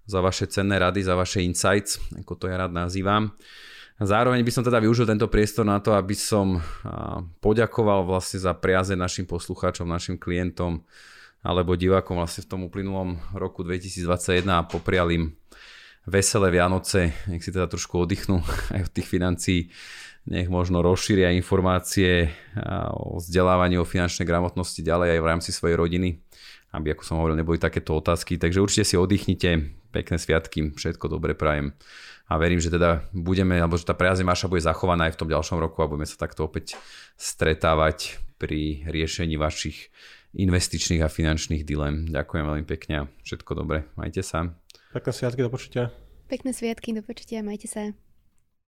za 0.07 0.18
vaše 0.22 0.46
cenné 0.46 0.79
rady, 0.79 1.03
za 1.03 1.18
vaše 1.18 1.42
insights, 1.42 1.98
ako 2.14 2.38
to 2.38 2.46
ja 2.46 2.62
rád 2.62 2.70
nazývam. 2.70 3.35
Zároveň 3.98 4.46
by 4.46 4.53
som 4.55 4.62
teda 4.62 4.79
využil 4.79 5.11
tento 5.11 5.27
priestor 5.27 5.66
na 5.66 5.83
to, 5.83 5.90
aby 5.94 6.14
som 6.14 6.62
poďakoval 7.42 8.07
vlastne 8.07 8.38
za 8.38 8.55
priaze 8.55 8.94
našim 8.94 9.27
poslucháčom, 9.27 9.87
našim 9.87 10.14
klientom 10.14 10.87
alebo 11.42 11.75
divákom 11.75 12.14
vlastne 12.14 12.46
v 12.46 12.51
tom 12.55 12.61
uplynulom 12.70 13.18
roku 13.35 13.66
2021 13.66 14.46
a 14.46 14.62
poprial 14.62 15.11
im 15.11 15.35
veselé 16.07 16.51
Vianoce, 16.51 17.14
nech 17.31 17.42
si 17.42 17.51
teda 17.55 17.66
trošku 17.70 18.07
oddychnú 18.07 18.42
aj 18.75 18.87
od 18.87 18.92
tých 18.94 19.07
financií, 19.11 19.61
nech 20.22 20.46
možno 20.46 20.82
rozšíria 20.87 21.35
informácie 21.35 22.30
o 22.94 23.18
vzdelávaní 23.18 23.78
o 23.78 23.88
finančnej 23.88 24.26
gramotnosti 24.26 24.78
ďalej 24.78 25.18
aj 25.18 25.20
v 25.20 25.28
rámci 25.28 25.50
svojej 25.50 25.76
rodiny, 25.76 26.22
aby, 26.72 26.94
ako 26.94 27.02
som 27.02 27.18
hovoril, 27.18 27.38
neboli 27.38 27.58
takéto 27.58 27.98
otázky. 27.98 28.38
Takže 28.38 28.62
určite 28.62 28.85
si 28.87 28.94
oddychnite, 28.94 29.74
pekné 29.90 30.16
sviatky, 30.16 30.72
všetko 30.72 31.11
dobre 31.11 31.35
prajem 31.35 31.74
a 32.30 32.40
verím, 32.40 32.62
že 32.62 32.72
teda 32.72 33.04
budeme, 33.12 33.61
alebo 33.61 33.76
že 33.76 33.85
tá 33.85 33.92
priazeň 33.92 34.24
Maša 34.24 34.48
bude 34.48 34.64
zachovaná 34.64 35.11
aj 35.11 35.18
v 35.18 35.20
tom 35.20 35.28
ďalšom 35.28 35.58
roku 35.61 35.85
a 35.85 35.90
budeme 35.90 36.08
sa 36.08 36.16
takto 36.16 36.48
opäť 36.48 36.80
stretávať 37.20 38.16
pri 38.40 38.88
riešení 38.88 39.37
vašich 39.37 39.92
investičných 40.32 41.04
a 41.04 41.12
finančných 41.12 41.66
dilem. 41.66 42.08
Ďakujem 42.08 42.44
veľmi 42.48 42.64
pekne 42.64 42.94
a 42.96 43.08
všetko 43.20 43.52
dobre. 43.52 43.85
Majte 44.00 44.24
sa. 44.24 44.56
Pekné 44.96 45.12
sviatky, 45.12 45.40
do 45.44 45.52
počutia. 45.52 45.85
Pekné 46.32 46.56
sviatky, 46.56 46.96
do 46.96 47.04
počutia, 47.04 47.44
majte 47.44 47.68
sa. 47.68 47.92